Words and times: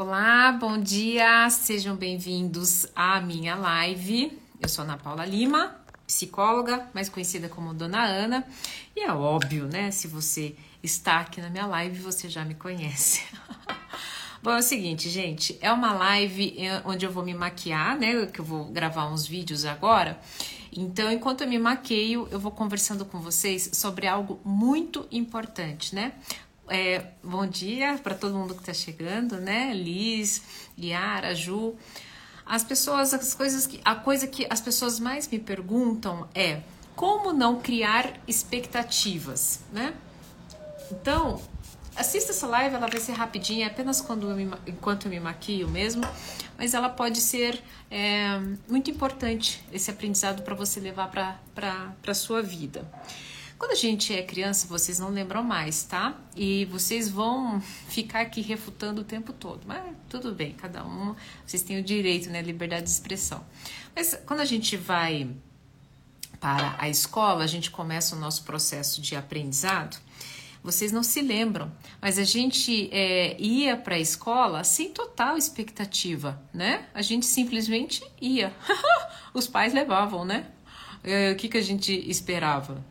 Olá, 0.00 0.52
bom 0.52 0.78
dia, 0.78 1.50
sejam 1.50 1.96
bem-vindos 1.96 2.86
à 2.94 3.20
minha 3.20 3.56
live. 3.56 4.38
Eu 4.60 4.68
sou 4.68 4.84
Ana 4.84 4.96
Paula 4.96 5.26
Lima, 5.26 5.74
psicóloga, 6.06 6.88
mais 6.94 7.08
conhecida 7.08 7.48
como 7.48 7.74
Dona 7.74 8.04
Ana, 8.04 8.46
e 8.94 9.00
é 9.00 9.12
óbvio, 9.12 9.66
né? 9.66 9.90
Se 9.90 10.06
você 10.06 10.54
está 10.80 11.18
aqui 11.18 11.40
na 11.40 11.50
minha 11.50 11.66
live, 11.66 11.98
você 11.98 12.28
já 12.28 12.44
me 12.44 12.54
conhece. 12.54 13.24
Bom, 14.40 14.52
é 14.52 14.58
o 14.58 14.62
seguinte, 14.62 15.10
gente, 15.10 15.58
é 15.60 15.72
uma 15.72 15.92
live 15.92 16.54
é, 16.56 16.80
onde 16.84 17.04
eu 17.04 17.10
vou 17.10 17.24
me 17.24 17.34
maquiar, 17.34 17.98
né? 17.98 18.26
Que 18.26 18.40
eu 18.40 18.44
vou 18.44 18.66
gravar 18.66 19.08
uns 19.08 19.26
vídeos 19.26 19.64
agora. 19.64 20.16
Então, 20.72 21.10
enquanto 21.10 21.40
eu 21.40 21.48
me 21.48 21.58
maqueio, 21.58 22.28
eu 22.30 22.38
vou 22.38 22.52
conversando 22.52 23.04
com 23.04 23.18
vocês 23.18 23.70
sobre 23.72 24.06
algo 24.06 24.40
muito 24.44 25.08
importante, 25.10 25.92
né? 25.92 26.12
É, 26.70 27.12
bom 27.22 27.46
dia 27.46 27.98
para 28.02 28.14
todo 28.14 28.34
mundo 28.34 28.54
que 28.54 28.60
está 28.60 28.74
chegando, 28.74 29.40
né? 29.40 29.72
Liz, 29.72 30.42
Yara, 30.78 31.34
Ju. 31.34 31.74
As 32.44 32.62
pessoas, 32.62 33.14
as 33.14 33.32
coisas 33.32 33.66
que, 33.66 33.80
a 33.84 33.94
coisa 33.94 34.26
que 34.26 34.46
as 34.50 34.60
pessoas 34.60 35.00
mais 35.00 35.26
me 35.28 35.38
perguntam 35.38 36.28
é 36.34 36.60
como 36.94 37.32
não 37.32 37.58
criar 37.60 38.12
expectativas, 38.26 39.60
né? 39.72 39.94
Então, 40.90 41.40
assista 41.96 42.32
essa 42.32 42.46
live, 42.46 42.74
ela 42.74 42.86
vai 42.86 43.00
ser 43.00 43.12
rapidinha, 43.12 43.66
é 43.66 43.68
apenas 43.68 44.00
quando 44.00 44.28
eu 44.28 44.36
me, 44.36 44.50
enquanto 44.66 45.06
eu 45.06 45.10
me 45.10 45.20
maquio 45.20 45.68
mesmo, 45.68 46.02
mas 46.58 46.74
ela 46.74 46.88
pode 46.88 47.20
ser 47.20 47.62
é, 47.90 48.38
muito 48.68 48.90
importante 48.90 49.64
esse 49.72 49.90
aprendizado 49.90 50.42
para 50.42 50.54
você 50.54 50.80
levar 50.80 51.10
para 51.54 51.94
a 52.06 52.14
sua 52.14 52.42
vida. 52.42 52.86
Quando 53.58 53.72
a 53.72 53.74
gente 53.74 54.14
é 54.14 54.22
criança, 54.22 54.68
vocês 54.68 55.00
não 55.00 55.10
lembram 55.10 55.42
mais, 55.42 55.82
tá? 55.82 56.16
E 56.36 56.64
vocês 56.66 57.08
vão 57.08 57.60
ficar 57.60 58.20
aqui 58.20 58.40
refutando 58.40 59.00
o 59.00 59.04
tempo 59.04 59.32
todo. 59.32 59.62
Mas 59.66 59.82
tudo 60.08 60.32
bem, 60.32 60.52
cada 60.52 60.84
um, 60.86 61.16
vocês 61.44 61.62
têm 61.62 61.80
o 61.80 61.82
direito, 61.82 62.30
né? 62.30 62.40
Liberdade 62.40 62.84
de 62.84 62.90
expressão. 62.90 63.44
Mas 63.96 64.16
quando 64.24 64.40
a 64.40 64.44
gente 64.44 64.76
vai 64.76 65.28
para 66.38 66.76
a 66.78 66.88
escola, 66.88 67.42
a 67.42 67.48
gente 67.48 67.68
começa 67.68 68.14
o 68.14 68.18
nosso 68.20 68.44
processo 68.44 69.00
de 69.00 69.16
aprendizado. 69.16 69.98
Vocês 70.62 70.92
não 70.92 71.02
se 71.02 71.20
lembram, 71.20 71.72
mas 72.00 72.16
a 72.16 72.24
gente 72.24 72.88
é, 72.92 73.40
ia 73.40 73.76
para 73.76 73.96
a 73.96 73.98
escola 73.98 74.62
sem 74.62 74.90
total 74.90 75.36
expectativa, 75.36 76.40
né? 76.52 76.86
A 76.94 77.02
gente 77.02 77.26
simplesmente 77.26 78.04
ia. 78.20 78.52
Os 79.34 79.48
pais 79.48 79.72
levavam, 79.72 80.24
né? 80.24 80.46
É, 81.02 81.32
o 81.32 81.36
que, 81.36 81.48
que 81.48 81.56
a 81.56 81.62
gente 81.62 81.92
esperava? 82.08 82.84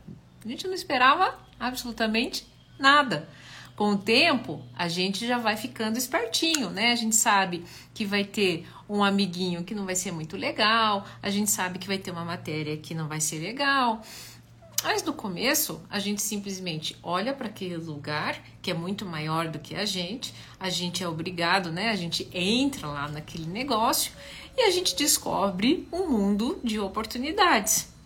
A 0.48 0.50
gente 0.50 0.66
não 0.66 0.72
esperava 0.72 1.38
absolutamente 1.60 2.46
nada. 2.78 3.28
Com 3.76 3.90
o 3.90 3.98
tempo, 3.98 4.62
a 4.74 4.88
gente 4.88 5.26
já 5.26 5.36
vai 5.36 5.58
ficando 5.58 5.98
espertinho, 5.98 6.70
né? 6.70 6.90
A 6.90 6.96
gente 6.96 7.14
sabe 7.16 7.66
que 7.92 8.06
vai 8.06 8.24
ter 8.24 8.66
um 8.88 9.04
amiguinho 9.04 9.62
que 9.62 9.74
não 9.74 9.84
vai 9.84 9.94
ser 9.94 10.10
muito 10.10 10.38
legal, 10.38 11.04
a 11.22 11.28
gente 11.28 11.50
sabe 11.50 11.78
que 11.78 11.86
vai 11.86 11.98
ter 11.98 12.12
uma 12.12 12.24
matéria 12.24 12.78
que 12.78 12.94
não 12.94 13.06
vai 13.08 13.20
ser 13.20 13.40
legal. 13.40 14.00
Mas 14.82 15.02
no 15.02 15.12
começo, 15.12 15.82
a 15.90 15.98
gente 15.98 16.22
simplesmente 16.22 16.96
olha 17.02 17.34
para 17.34 17.48
aquele 17.48 17.76
lugar 17.76 18.42
que 18.62 18.70
é 18.70 18.74
muito 18.74 19.04
maior 19.04 19.48
do 19.48 19.58
que 19.58 19.76
a 19.76 19.84
gente, 19.84 20.32
a 20.58 20.70
gente 20.70 21.04
é 21.04 21.08
obrigado, 21.08 21.70
né? 21.70 21.90
A 21.90 21.96
gente 21.96 22.26
entra 22.32 22.88
lá 22.88 23.06
naquele 23.06 23.46
negócio 23.46 24.12
e 24.56 24.62
a 24.62 24.70
gente 24.70 24.96
descobre 24.96 25.86
um 25.92 26.08
mundo 26.08 26.58
de 26.64 26.80
oportunidades. 26.80 27.97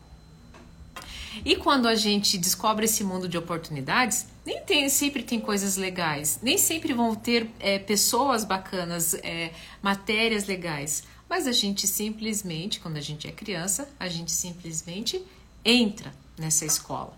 E 1.44 1.56
quando 1.56 1.86
a 1.88 1.94
gente 1.94 2.36
descobre 2.38 2.84
esse 2.84 3.02
mundo 3.02 3.28
de 3.28 3.38
oportunidades, 3.38 4.27
nem 4.44 4.61
tem, 4.61 4.88
sempre 4.88 5.22
tem 5.22 5.41
coisas 5.41 5.77
legais, 5.77 6.39
nem 6.42 6.58
sempre 6.58 6.92
vão 6.92 7.14
ter 7.14 7.50
é, 7.58 7.78
pessoas 7.78 8.44
bacanas, 8.44 9.14
é, 9.14 9.52
matérias 9.80 10.47
legais. 10.47 11.05
Mas 11.28 11.47
a 11.47 11.52
gente 11.52 11.86
simplesmente, 11.86 12.80
quando 12.80 12.97
a 12.97 13.00
gente 13.00 13.27
é 13.27 13.33
criança, 13.33 13.89
a 13.98 14.08
gente 14.08 14.30
simplesmente 14.30 15.24
entra 15.64 16.12
nessa 16.39 16.64
escola. 16.64 17.17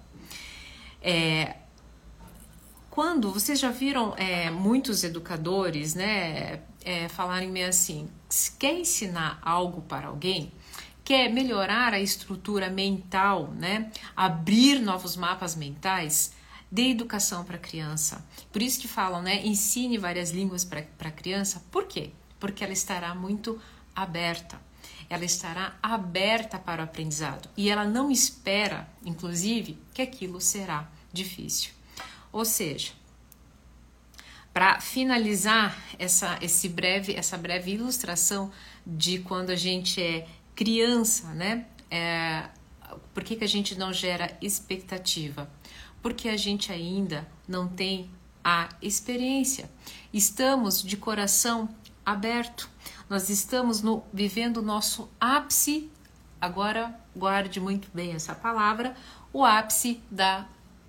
É, 1.03 1.57
quando 2.91 3.33
vocês 3.33 3.59
já 3.59 3.73
viram 3.73 4.15
é, 4.17 4.51
muitos 4.51 5.03
educadores, 5.03 5.95
né, 5.95 6.61
é, 6.85 7.09
falarem 7.09 7.51
meio 7.51 7.69
assim, 7.69 8.09
quer 8.59 8.73
ensinar 8.73 9.41
algo 9.43 9.83
para 9.83 10.07
alguém, 10.07 10.53
quer 11.05 11.29
melhorar 11.29 11.93
a 11.93 12.01
estrutura 12.01 12.71
mental, 12.71 13.53
né? 13.53 13.91
Abrir 14.17 14.81
novos 14.81 15.17
mapas 15.17 15.55
mentais, 15.55 16.33
dê 16.71 16.91
educação 16.91 17.45
para 17.45 17.57
a 17.57 17.61
criança. 17.61 18.27
Por 18.51 18.63
isso 18.63 18.81
que 18.81 18.89
falam, 18.89 19.21
né? 19.21 19.47
Ensine 19.47 19.99
várias 19.99 20.31
línguas 20.31 20.65
para 20.65 20.87
a 21.01 21.11
criança. 21.11 21.63
Por 21.71 21.87
quê? 21.87 22.11
Porque 22.41 22.65
ela 22.65 22.73
estará 22.73 23.15
muito 23.15 23.61
aberta. 23.95 24.59
Ela 25.09 25.25
estará 25.25 25.77
aberta 25.83 26.59
para 26.59 26.81
o 26.81 26.85
aprendizado 26.85 27.49
e 27.57 27.69
ela 27.69 27.85
não 27.85 28.11
espera, 28.11 28.89
inclusive, 29.05 29.79
que 29.93 30.01
aquilo 30.01 30.41
será 30.41 30.89
difícil. 31.13 31.73
Ou 32.33 32.45
seja, 32.45 32.93
para 34.53 34.81
finalizar 34.81 35.77
essa, 35.99 36.39
esse 36.41 36.69
breve, 36.69 37.15
essa 37.15 37.37
breve 37.37 37.73
ilustração 37.73 38.51
de 38.87 39.19
quando 39.19 39.51
a 39.51 39.57
gente 39.57 40.01
é 40.01 40.27
criança, 40.55 41.29
né? 41.35 41.67
É, 41.91 42.49
por 43.13 43.23
que, 43.23 43.37
que 43.37 43.45
a 43.45 43.49
gente 43.49 43.77
não 43.77 43.93
gera 43.93 44.37
expectativa? 44.41 45.51
Porque 46.03 46.29
a 46.29 46.37
gente 46.37 46.73
ainda 46.73 47.27
não 47.47 47.69
tem 47.69 48.11
a 48.43 48.69
experiência. 48.83 49.71
Estamos 50.13 50.83
de 50.83 50.97
coração 50.97 51.69
aberto. 52.05 52.69
Nós 53.09 53.29
estamos 53.29 53.81
no, 53.83 54.03
vivendo 54.13 54.59
o 54.59 54.63
nosso 54.63 55.09
ápice. 55.21 55.91
Agora 56.41 56.99
guarde 57.17 57.61
muito 57.61 57.89
bem 57.95 58.13
essa 58.13 58.35
palavra, 58.35 58.95
o 59.33 59.45
ápice 59.45 60.03
da, 60.11 60.47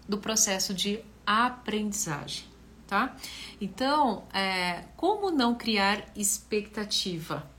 do 0.08 0.18
processo 0.18 0.74
de 0.74 1.00
aprendizagem, 1.26 2.46
tá? 2.88 3.16
Então, 3.62 4.24
é, 4.34 4.84
como 4.98 5.32
não 5.32 5.56
criar 5.56 6.12
expectativa? 6.16 7.50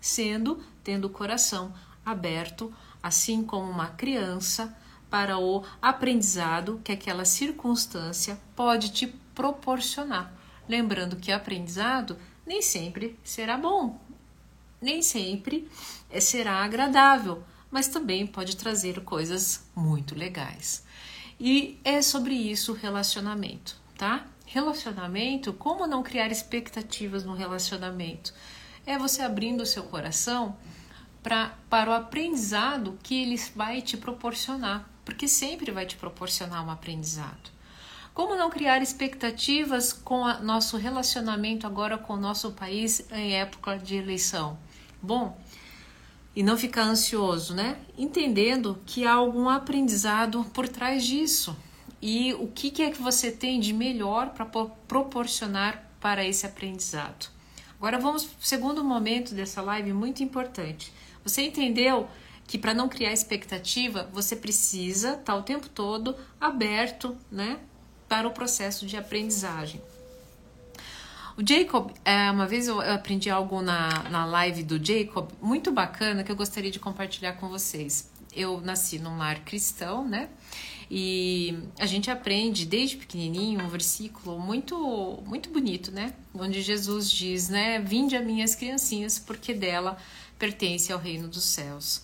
Sendo 0.00 0.62
tendo 0.84 1.06
o 1.06 1.10
coração 1.10 1.72
aberto, 2.04 2.72
assim 3.02 3.42
como 3.42 3.68
uma 3.68 3.88
criança, 3.88 4.76
para 5.10 5.38
o 5.38 5.64
aprendizado 5.80 6.80
que 6.84 6.92
aquela 6.92 7.24
circunstância 7.24 8.38
pode 8.54 8.90
te 8.90 9.06
proporcionar. 9.34 10.32
Lembrando 10.68 11.16
que 11.16 11.32
aprendizado 11.32 12.18
nem 12.46 12.60
sempre 12.60 13.18
será 13.24 13.56
bom, 13.56 14.00
nem 14.80 15.02
sempre 15.02 15.68
eh, 16.10 16.20
será 16.20 16.64
agradável, 16.64 17.42
mas 17.70 17.88
também 17.88 18.26
pode 18.26 18.56
trazer 18.56 19.00
coisas 19.02 19.66
muito 19.74 20.14
legais. 20.14 20.84
E 21.38 21.78
é 21.84 22.00
sobre 22.02 22.34
isso 22.34 22.72
o 22.72 22.76
relacionamento, 22.76 23.76
tá? 23.96 24.26
Relacionamento, 24.46 25.52
como 25.52 25.86
não 25.86 26.02
criar 26.02 26.30
expectativas 26.30 27.24
no 27.24 27.34
relacionamento? 27.34 28.32
É 28.86 28.98
você 28.98 29.22
abrindo 29.22 29.62
o 29.62 29.66
seu 29.66 29.84
coração 29.84 30.56
pra, 31.24 31.56
para 31.70 31.90
o 31.90 31.94
aprendizado 31.94 32.98
que 33.02 33.22
ele 33.22 33.40
vai 33.56 33.80
te 33.80 33.96
proporcionar, 33.96 34.88
porque 35.04 35.26
sempre 35.26 35.72
vai 35.72 35.86
te 35.86 35.96
proporcionar 35.96 36.64
um 36.64 36.70
aprendizado. 36.70 37.50
Como 38.12 38.36
não 38.36 38.50
criar 38.50 38.80
expectativas 38.80 39.92
com 39.92 40.20
o 40.20 40.42
nosso 40.42 40.76
relacionamento 40.76 41.66
agora 41.66 41.98
com 41.98 42.12
o 42.12 42.20
nosso 42.20 42.52
país 42.52 43.04
em 43.10 43.32
época 43.34 43.76
de 43.78 43.96
eleição? 43.96 44.56
Bom, 45.02 45.36
e 46.36 46.42
não 46.42 46.56
ficar 46.56 46.82
ansioso, 46.82 47.54
né? 47.54 47.78
Entendendo 47.96 48.78
que 48.84 49.06
há 49.06 49.14
algum 49.14 49.48
aprendizado 49.48 50.44
por 50.52 50.68
trás 50.68 51.04
disso. 51.04 51.56
E 52.02 52.34
o 52.34 52.48
que, 52.48 52.70
que 52.70 52.82
é 52.82 52.90
que 52.90 53.00
você 53.00 53.32
tem 53.32 53.58
de 53.58 53.72
melhor 53.72 54.30
para 54.30 54.44
proporcionar 54.44 55.90
para 55.98 56.24
esse 56.24 56.44
aprendizado? 56.44 57.32
Agora 57.78 57.98
vamos 57.98 58.24
para 58.24 58.40
o 58.40 58.46
segundo 58.46 58.84
momento 58.84 59.34
dessa 59.34 59.62
live 59.62 59.92
muito 59.92 60.22
importante. 60.22 60.92
Você 61.24 61.42
entendeu 61.42 62.08
que 62.46 62.58
para 62.58 62.74
não 62.74 62.88
criar 62.88 63.12
expectativa, 63.12 64.08
você 64.12 64.36
precisa 64.36 65.10
estar 65.10 65.22
tá 65.24 65.36
o 65.36 65.42
tempo 65.42 65.68
todo 65.68 66.14
aberto, 66.40 67.16
né, 67.30 67.58
para 68.08 68.28
o 68.28 68.32
processo 68.32 68.86
de 68.86 68.96
aprendizagem. 68.96 69.80
O 71.36 71.42
Jacob, 71.44 71.90
é, 72.04 72.30
uma 72.30 72.46
vez 72.46 72.68
eu 72.68 72.80
aprendi 72.80 73.28
algo 73.28 73.60
na, 73.60 74.04
na 74.08 74.24
live 74.24 74.62
do 74.62 74.84
Jacob, 74.84 75.28
muito 75.42 75.72
bacana, 75.72 76.22
que 76.22 76.30
eu 76.30 76.36
gostaria 76.36 76.70
de 76.70 76.78
compartilhar 76.78 77.32
com 77.32 77.48
vocês. 77.48 78.08
Eu 78.32 78.60
nasci 78.60 79.00
num 79.00 79.18
lar 79.18 79.40
cristão, 79.40 80.06
né? 80.06 80.28
E 80.88 81.58
a 81.78 81.86
gente 81.86 82.10
aprende 82.10 82.66
desde 82.66 82.98
pequenininho 82.98 83.64
um 83.64 83.68
versículo 83.68 84.38
muito 84.38 85.22
muito 85.26 85.50
bonito, 85.50 85.90
né? 85.90 86.12
Onde 86.32 86.62
Jesus 86.62 87.10
diz, 87.10 87.48
né? 87.48 87.80
Vinde 87.80 88.16
a 88.16 88.20
minhas 88.20 88.54
criancinhas, 88.54 89.18
porque 89.18 89.54
dela 89.54 89.96
pertence 90.38 90.92
ao 90.92 90.98
reino 90.98 91.28
dos 91.28 91.44
céus. 91.44 92.02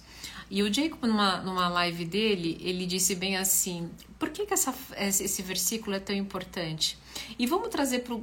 E 0.50 0.64
o 0.64 0.74
Jacob, 0.74 1.04
numa, 1.04 1.40
numa 1.42 1.68
live 1.68 2.04
dele, 2.04 2.58
ele 2.60 2.84
disse 2.84 3.14
bem 3.14 3.36
assim: 3.36 3.88
por 4.18 4.30
que, 4.30 4.44
que 4.44 4.52
essa, 4.52 4.74
esse 4.98 5.42
versículo 5.42 5.94
é 5.94 6.00
tão 6.00 6.14
importante? 6.14 6.98
E 7.38 7.46
vamos 7.46 7.68
trazer 7.68 8.00
para 8.00 8.16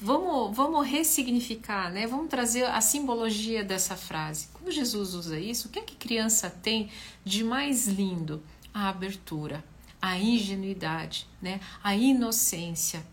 vamos, 0.00 0.56
vamos 0.56 0.86
ressignificar, 0.86 1.90
né? 1.90 2.06
Vamos 2.06 2.28
trazer 2.28 2.64
a 2.64 2.80
simbologia 2.80 3.64
dessa 3.64 3.96
frase. 3.96 4.48
Quando 4.52 4.70
Jesus 4.70 5.14
usa 5.14 5.40
isso, 5.40 5.66
o 5.66 5.70
que 5.70 5.80
é 5.80 5.82
que 5.82 5.96
criança 5.96 6.48
tem 6.48 6.88
de 7.24 7.42
mais 7.42 7.88
lindo? 7.88 8.42
A 8.72 8.88
abertura, 8.88 9.64
a 10.00 10.16
ingenuidade, 10.18 11.26
né? 11.42 11.60
A 11.82 11.96
inocência. 11.96 13.04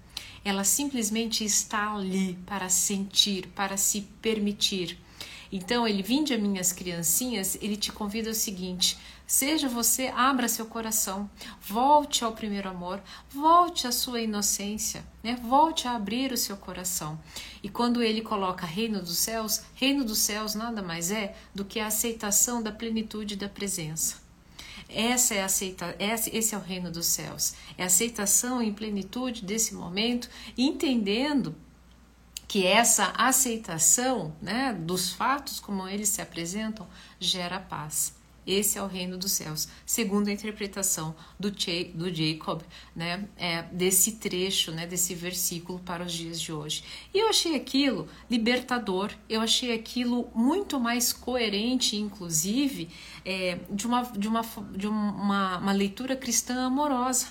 Ela 0.46 0.64
simplesmente 0.64 1.44
está 1.44 1.96
ali 1.96 2.38
para 2.46 2.70
sentir, 2.70 3.48
para 3.48 3.78
se 3.78 4.02
permitir. 4.22 5.00
Então, 5.56 5.88
ele 5.88 6.02
vinde 6.02 6.34
a 6.34 6.38
minhas 6.40 6.74
criancinhas, 6.74 7.56
ele 7.62 7.78
te 7.78 7.92
convida 7.92 8.30
ao 8.30 8.34
seguinte: 8.34 8.98
seja 9.28 9.70
você, 9.70 10.08
abra 10.08 10.48
seu 10.48 10.66
coração, 10.66 11.30
volte 11.62 12.24
ao 12.24 12.32
primeiro 12.32 12.68
amor, 12.68 13.00
volte 13.30 13.86
à 13.86 13.92
sua 13.92 14.20
inocência, 14.20 15.06
né? 15.22 15.40
volte 15.44 15.88
a 15.88 15.96
abrir 15.96 16.32
o 16.32 16.38
seu 16.38 16.58
coração. 16.58 17.20
E 17.62 17.70
quando 17.70 18.02
ele 18.02 18.24
coloca 18.24 18.66
reino 18.66 19.00
dos 19.00 19.20
céus, 19.20 19.62
reino 19.76 20.04
dos 20.04 20.18
céus 20.18 20.56
nada 20.56 20.82
mais 20.82 21.12
é 21.12 21.36
do 21.54 21.64
que 21.64 21.80
a 21.80 21.86
aceitação 21.86 22.60
da 22.60 22.72
plenitude 22.72 23.36
da 23.36 23.48
presença. 23.48 24.24
Essa 24.90 25.36
é 25.36 25.44
aceita, 25.44 25.96
esse 26.00 26.56
é 26.56 26.58
o 26.58 26.62
reino 26.62 26.90
dos 26.92 27.06
céus. 27.06 27.54
É 27.78 27.84
aceitação 27.84 28.60
em 28.60 28.74
plenitude 28.74 29.46
desse 29.46 29.76
momento, 29.76 30.28
entendendo 30.58 31.56
que 32.54 32.68
essa 32.68 33.12
aceitação 33.18 34.32
né, 34.40 34.78
dos 34.80 35.12
fatos 35.12 35.60
como 35.60 35.88
eles 35.88 36.10
se 36.10 36.22
apresentam 36.22 36.88
gera 37.20 37.60
paz. 37.60 38.16
Esse 38.46 38.78
é 38.78 38.84
o 38.84 38.86
reino 38.86 39.18
dos 39.18 39.32
céus, 39.32 39.68
segundo 39.88 40.28
a 40.28 40.32
interpretação 40.32 41.16
do, 41.40 41.50
do 41.50 42.14
Jacob, 42.14 42.62
né, 42.96 43.28
é, 43.38 43.64
desse 43.72 44.18
trecho, 44.18 44.72
né, 44.72 44.86
desse 44.86 45.16
versículo 45.16 45.80
para 45.80 46.04
os 46.04 46.14
dias 46.14 46.40
de 46.40 46.54
hoje. 46.54 46.84
E 47.12 47.18
eu 47.18 47.28
achei 47.28 47.56
aquilo 47.56 48.08
libertador, 48.30 49.10
eu 49.28 49.42
achei 49.42 49.74
aquilo 49.74 50.30
muito 50.36 50.80
mais 50.80 51.12
coerente, 51.12 51.96
inclusive, 51.96 52.88
é, 53.26 53.58
de, 53.68 53.88
uma, 53.88 54.04
de, 54.04 54.28
uma, 54.28 54.42
de 54.78 54.88
uma, 54.88 55.58
uma 55.58 55.72
leitura 55.72 56.16
cristã 56.16 56.68
amorosa. 56.68 57.30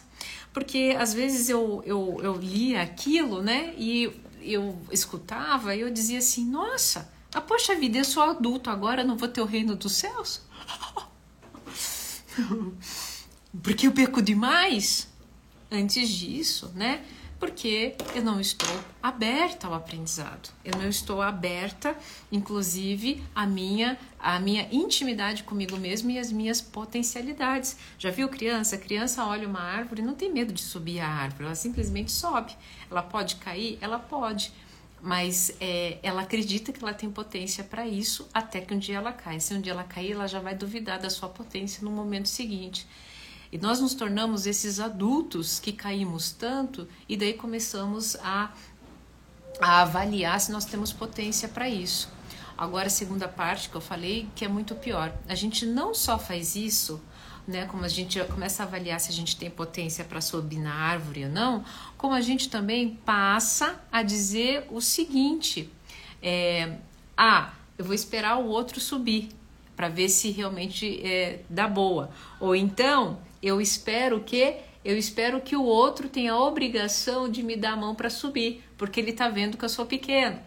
Porque 0.53 0.97
às 0.99 1.15
vezes 1.15 1.49
eu, 1.49 1.81
eu, 1.87 2.19
eu 2.21 2.37
lia 2.37 2.83
aquilo, 2.83 3.41
né, 3.41 3.73
e 3.79 4.13
eu 4.43 4.81
escutava 4.91 5.77
eu 5.77 5.91
dizia 5.91 6.19
assim: 6.19 6.45
nossa, 6.45 7.11
ah, 7.35 7.41
poxa 7.41 7.75
vida, 7.75 7.99
eu 7.99 8.05
sou 8.05 8.23
adulto 8.23 8.69
agora, 8.71 9.03
não 9.03 9.17
vou 9.17 9.29
ter 9.29 9.41
o 9.41 9.47
reino 9.47 9.75
dos 9.75 9.93
céus? 9.93 10.43
Porque 13.63 13.87
eu 13.87 13.93
perco 13.93 14.21
demais 14.23 15.09
antes 15.71 16.09
disso, 16.09 16.71
né? 16.75 17.05
Porque 17.43 17.97
eu 18.15 18.23
não 18.23 18.41
estou 18.41 18.69
aberta 19.03 19.67
ao 19.67 19.75
aprendizado. 19.75 20.51
Eu 20.65 20.79
não 20.79 20.89
estou 20.89 21.21
aberta, 21.21 21.97
inclusive, 22.31 23.21
à 23.35 23.45
minha, 23.45 23.99
à 24.17 24.39
minha 24.39 24.69
intimidade 24.71 25.43
comigo 25.43 25.77
mesmo 25.77 26.09
e 26.13 26.21
às 26.21 26.31
minhas 26.31 26.61
potencialidades. 26.61 27.77
Já 27.99 28.13
viu 28.13 28.29
criança? 28.29 28.77
A 28.77 28.79
criança 28.79 29.27
olha 29.27 29.49
uma 29.49 29.59
árvore 29.61 30.03
e 30.03 30.05
não 30.05 30.15
tem 30.15 30.33
medo 30.33 30.53
de 30.53 30.63
subir 30.63 31.01
a 31.01 31.09
árvore, 31.09 31.47
ela 31.47 31.57
simplesmente 31.57 32.13
sobe. 32.13 32.53
Ela 32.89 33.03
pode 33.03 33.35
cair? 33.35 33.77
Ela 33.81 33.99
pode. 33.99 34.53
Mas 35.01 35.53
é, 35.61 35.99
ela 36.01 36.23
acredita 36.23 36.73
que 36.73 36.81
ela 36.81 36.95
tem 36.95 37.11
potência 37.11 37.65
para 37.65 37.85
isso 37.89 38.29
até 38.33 38.61
que 38.61 38.73
um 38.73 38.79
dia 38.79 38.99
ela 38.99 39.13
cai. 39.13 39.41
Se 39.41 39.53
um 39.53 39.61
dia 39.61 39.73
ela 39.73 39.83
cair, 39.83 40.13
ela 40.13 40.29
já 40.29 40.39
vai 40.39 40.55
duvidar 40.55 41.01
da 41.01 41.11
sua 41.11 41.29
potência 41.29 41.83
no 41.83 41.91
momento 41.91 42.29
seguinte. 42.29 42.87
E 43.53 43.59
nós 43.59 43.81
nos 43.81 43.93
tornamos 43.93 44.47
esses 44.47 44.81
adultos 44.81 45.61
que 45.61 45.73
caímos 45.73 46.33
tanto 46.33 46.89
e 47.07 47.19
daí 47.19 47.35
começamos 47.35 48.17
a, 48.17 48.51
a 49.61 49.83
avaliar 49.83 50.41
se 50.41 50.51
nós 50.51 50.65
temos 50.65 50.91
potência 50.91 51.47
para 51.47 51.69
isso. 51.69 52.09
Agora, 52.57 52.87
a 52.87 52.91
segunda 52.91 53.29
parte 53.29 53.69
que 53.69 53.75
eu 53.75 53.81
falei, 53.81 54.27
que 54.35 54.43
é 54.43 54.49
muito 54.49 54.75
pior. 54.75 55.13
A 55.29 55.35
gente 55.35 55.67
não 55.67 55.93
só 55.93 56.19
faz 56.19 56.57
isso, 56.57 57.03
né, 57.47 57.67
como 57.67 57.85
a 57.85 57.89
gente 57.89 58.23
começa 58.25 58.63
a 58.63 58.67
avaliar 58.67 58.99
se 59.01 59.11
a 59.11 59.13
gente 59.13 59.37
tem 59.37 59.51
potência 59.51 60.03
para 60.03 60.23
subir 60.23 60.59
na 60.59 60.73
árvore 60.73 61.25
ou 61.25 61.31
não, 61.31 61.63
como 61.99 62.15
a 62.15 62.21
gente 62.23 62.49
também 62.49 62.95
passa 63.05 63.79
a 63.91 64.03
dizer 64.03 64.67
o 64.71 64.81
seguinte: 64.81 65.71
é, 66.23 66.79
ah, 67.17 67.53
eu 67.77 67.85
vou 67.85 67.95
esperar 67.95 68.39
o 68.39 68.47
outro 68.47 68.81
subir 68.81 69.29
para 69.83 69.89
ver 69.89 70.09
se 70.09 70.31
realmente 70.31 71.05
é, 71.05 71.41
dá 71.51 71.67
boa. 71.67 72.09
Ou 72.39 72.55
então, 72.55 73.19
eu 73.43 73.61
espero 73.61 74.21
que 74.21 74.55
eu 74.85 74.97
espero 74.97 75.41
que 75.41 75.57
o 75.57 75.65
outro 75.65 76.09
tenha 76.09 76.35
a 76.35 76.41
obrigação 76.41 77.29
de 77.29 77.43
me 77.43 77.57
dar 77.57 77.73
a 77.73 77.77
mão 77.77 77.93
para 77.93 78.09
subir, 78.09 78.63
porque 78.79 79.01
ele 79.01 79.11
está 79.11 79.29
vendo 79.29 79.57
que 79.57 79.65
eu 79.65 79.69
sou 79.69 79.85
pequena, 79.85 80.41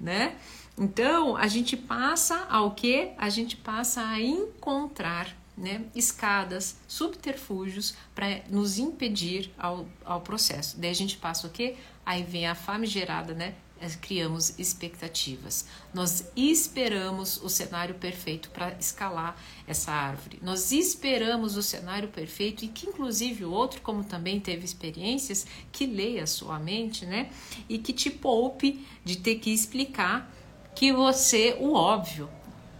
né? 0.00 0.36
Então, 0.78 1.36
a 1.36 1.46
gente 1.48 1.76
passa 1.76 2.46
ao 2.48 2.70
que? 2.70 3.10
A 3.18 3.28
gente 3.28 3.56
passa 3.56 4.06
a 4.06 4.18
encontrar 4.18 5.36
né, 5.54 5.84
escadas, 5.94 6.78
subterfúgios 6.88 7.94
para 8.14 8.40
nos 8.48 8.78
impedir 8.78 9.52
ao, 9.58 9.86
ao 10.02 10.22
processo. 10.22 10.80
Daí 10.80 10.90
a 10.90 10.94
gente 10.94 11.18
passa 11.18 11.46
o 11.46 11.50
que? 11.50 11.76
Aí 12.06 12.22
vem 12.22 12.46
a 12.46 12.54
famigerada, 12.54 13.34
né? 13.34 13.54
Criamos 13.96 14.58
expectativas. 14.58 15.66
Nós 15.92 16.24
esperamos 16.36 17.40
o 17.42 17.48
cenário 17.48 17.94
perfeito 17.94 18.50
para 18.50 18.76
escalar 18.78 19.36
essa 19.66 19.92
árvore. 19.92 20.38
Nós 20.42 20.72
esperamos 20.72 21.56
o 21.56 21.62
cenário 21.62 22.08
perfeito 22.08 22.64
e 22.64 22.68
que 22.68 22.88
inclusive 22.88 23.44
o 23.44 23.50
outro, 23.50 23.80
como 23.80 24.02
também 24.02 24.40
teve 24.40 24.64
experiências, 24.64 25.46
que 25.70 25.86
leia 25.86 26.26
sua 26.26 26.58
mente, 26.58 27.06
né? 27.06 27.30
E 27.68 27.78
que 27.78 27.92
te 27.92 28.10
poupe 28.10 28.86
de 29.04 29.16
ter 29.16 29.36
que 29.36 29.50
explicar 29.50 30.32
que 30.74 30.92
você 30.92 31.56
o 31.60 31.72
óbvio. 31.72 32.28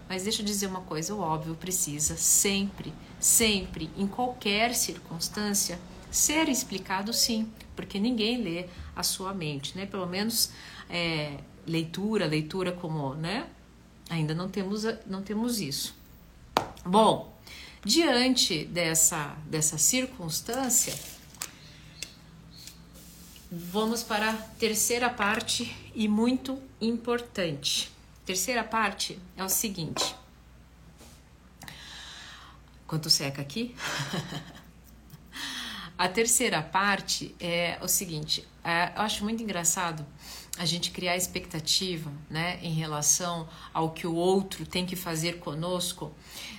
Mas 0.09 0.23
deixa 0.23 0.41
eu 0.41 0.47
dizer 0.47 0.67
uma 0.67 0.81
coisa, 0.81 1.15
o 1.15 1.21
óbvio 1.21 1.55
precisa 1.55 2.17
sempre, 2.17 2.93
sempre, 3.21 3.91
em 3.97 4.07
qualquer 4.07 4.75
circunstância, 4.75 5.79
ser 6.11 6.49
explicado 6.49 7.13
sim, 7.13 7.51
porque 7.77 7.99
ninguém 7.99 8.43
lê 8.43 8.67
a 8.95 9.03
sua 9.03 9.33
mente, 9.33 9.77
né? 9.77 9.87
Pelo 9.87 10.07
menos 10.07 10.51
é, 10.89 11.39
leitura, 11.67 12.27
leitura 12.27 12.73
como, 12.73 13.15
né? 13.15 13.47
Ainda 14.11 14.35
não 14.35 14.49
temos, 14.49 14.85
não 15.07 15.23
temos 15.23 15.61
isso. 15.61 15.95
Bom, 16.85 17.37
diante 17.85 18.65
dessa, 18.65 19.37
dessa 19.47 19.77
circunstância, 19.77 20.95
vamos 23.51 24.03
para 24.03 24.31
a 24.31 24.35
terceira 24.35 25.11
parte 25.11 25.77
e 25.95 26.09
muito 26.09 26.61
importante. 26.81 27.91
Terceira 28.25 28.65
parte 28.65 29.19
é 29.37 29.45
o 29.45 29.49
seguinte. 29.49 30.15
Quanto 32.87 33.11
seca 33.11 33.43
aqui? 33.43 33.75
a 35.99 36.09
terceira 36.09 36.63
parte 36.63 37.35
é 37.41 37.77
o 37.83 37.89
seguinte. 37.89 38.47
É, 38.63 38.93
eu 38.97 39.03
acho 39.03 39.25
muito 39.25 39.43
engraçado 39.43 40.07
a 40.57 40.65
gente 40.65 40.93
criar 40.93 41.17
expectativa 41.17 42.13
né, 42.31 42.61
em 42.63 42.73
relação 42.73 43.49
ao 43.75 43.91
que 43.91 44.07
o 44.07 44.15
outro 44.15 44.65
tem 44.65 44.87
que 44.87 44.95
fazer 44.95 45.41
conosco 45.41 46.13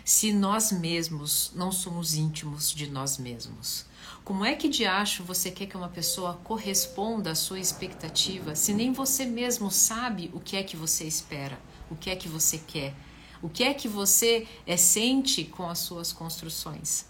se 0.04 0.34
nós 0.34 0.74
mesmos 0.74 1.54
não 1.56 1.72
somos 1.72 2.16
íntimos 2.16 2.74
de 2.74 2.88
nós 2.88 3.18
mesmos. 3.18 3.86
Como 4.26 4.44
é 4.44 4.56
que 4.56 4.68
de 4.68 4.86
acho 4.86 5.24
você 5.24 5.50
quer 5.50 5.68
que 5.68 5.78
uma 5.78 5.90
pessoa 5.90 6.34
corresponda 6.44 7.32
à 7.32 7.36
sua 7.36 7.60
expectativa 7.60 8.56
se 8.56 8.74
nem 8.74 8.92
você 8.92 9.26
mesmo 9.26 9.72
sabe 9.72 10.30
o 10.34 10.40
que 10.42 10.58
é 10.58 10.64
que 10.64 10.76
você 10.76 11.06
espera, 11.06 11.58
o 11.90 11.96
que 11.96 12.10
é 12.10 12.16
que 12.16 12.28
você 12.28 12.58
quer, 12.58 12.94
o 13.42 13.48
que 13.48 13.64
é 13.64 13.74
que 13.74 13.88
você 13.88 14.46
é, 14.68 14.76
sente 14.76 15.46
com 15.46 15.70
as 15.70 15.80
suas 15.80 16.12
construções? 16.12 17.06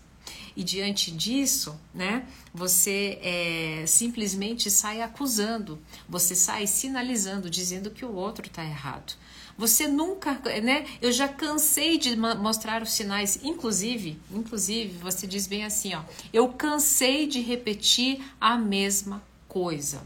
E 0.60 0.64
diante 0.66 1.10
disso, 1.10 1.80
né, 1.94 2.28
você 2.54 3.18
é, 3.22 3.86
simplesmente 3.88 4.70
sai 4.70 5.02
acusando, 5.02 5.80
você 6.06 6.36
sai 6.36 6.68
sinalizando, 6.68 7.50
dizendo 7.50 7.90
que 7.90 8.04
o 8.04 8.14
outro 8.14 8.46
está 8.46 8.62
errado. 8.62 9.14
Você 9.58 9.88
nunca, 9.88 10.34
né? 10.62 10.86
Eu 11.02 11.14
já 11.14 11.30
cansei 11.30 11.98
de 11.98 12.14
mostrar 12.18 12.84
os 12.84 12.92
sinais, 12.92 13.40
inclusive, 13.42 14.20
inclusive, 14.30 14.98
você 14.98 15.26
diz 15.26 15.48
bem 15.48 15.64
assim, 15.64 15.94
ó. 15.96 16.02
Eu 16.34 16.50
cansei 16.50 17.26
de 17.26 17.40
repetir 17.40 18.22
a 18.40 18.58
mesma 18.58 19.24
coisa. 19.48 20.02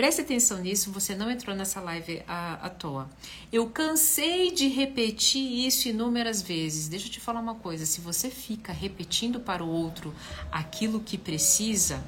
Preste 0.00 0.22
atenção 0.22 0.56
nisso, 0.62 0.90
você 0.90 1.14
não 1.14 1.30
entrou 1.30 1.54
nessa 1.54 1.78
live 1.78 2.22
à, 2.26 2.54
à 2.54 2.70
toa. 2.70 3.10
Eu 3.52 3.68
cansei 3.68 4.50
de 4.50 4.66
repetir 4.66 5.66
isso 5.66 5.90
inúmeras 5.90 6.40
vezes. 6.40 6.88
Deixa 6.88 7.06
eu 7.06 7.10
te 7.10 7.20
falar 7.20 7.38
uma 7.38 7.56
coisa: 7.56 7.84
se 7.84 8.00
você 8.00 8.30
fica 8.30 8.72
repetindo 8.72 9.40
para 9.40 9.62
o 9.62 9.68
outro 9.68 10.14
aquilo 10.50 11.00
que 11.00 11.18
precisa, 11.18 12.02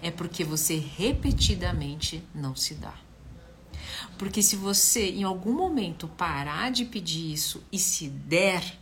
é 0.00 0.08
porque 0.08 0.44
você 0.44 0.76
repetidamente 0.76 2.22
não 2.32 2.54
se 2.54 2.74
dá. 2.74 2.94
Porque 4.16 4.40
se 4.40 4.54
você 4.54 5.10
em 5.10 5.24
algum 5.24 5.52
momento 5.52 6.06
parar 6.06 6.70
de 6.70 6.84
pedir 6.84 7.32
isso 7.32 7.60
e 7.72 7.78
se 7.80 8.06
der, 8.06 8.78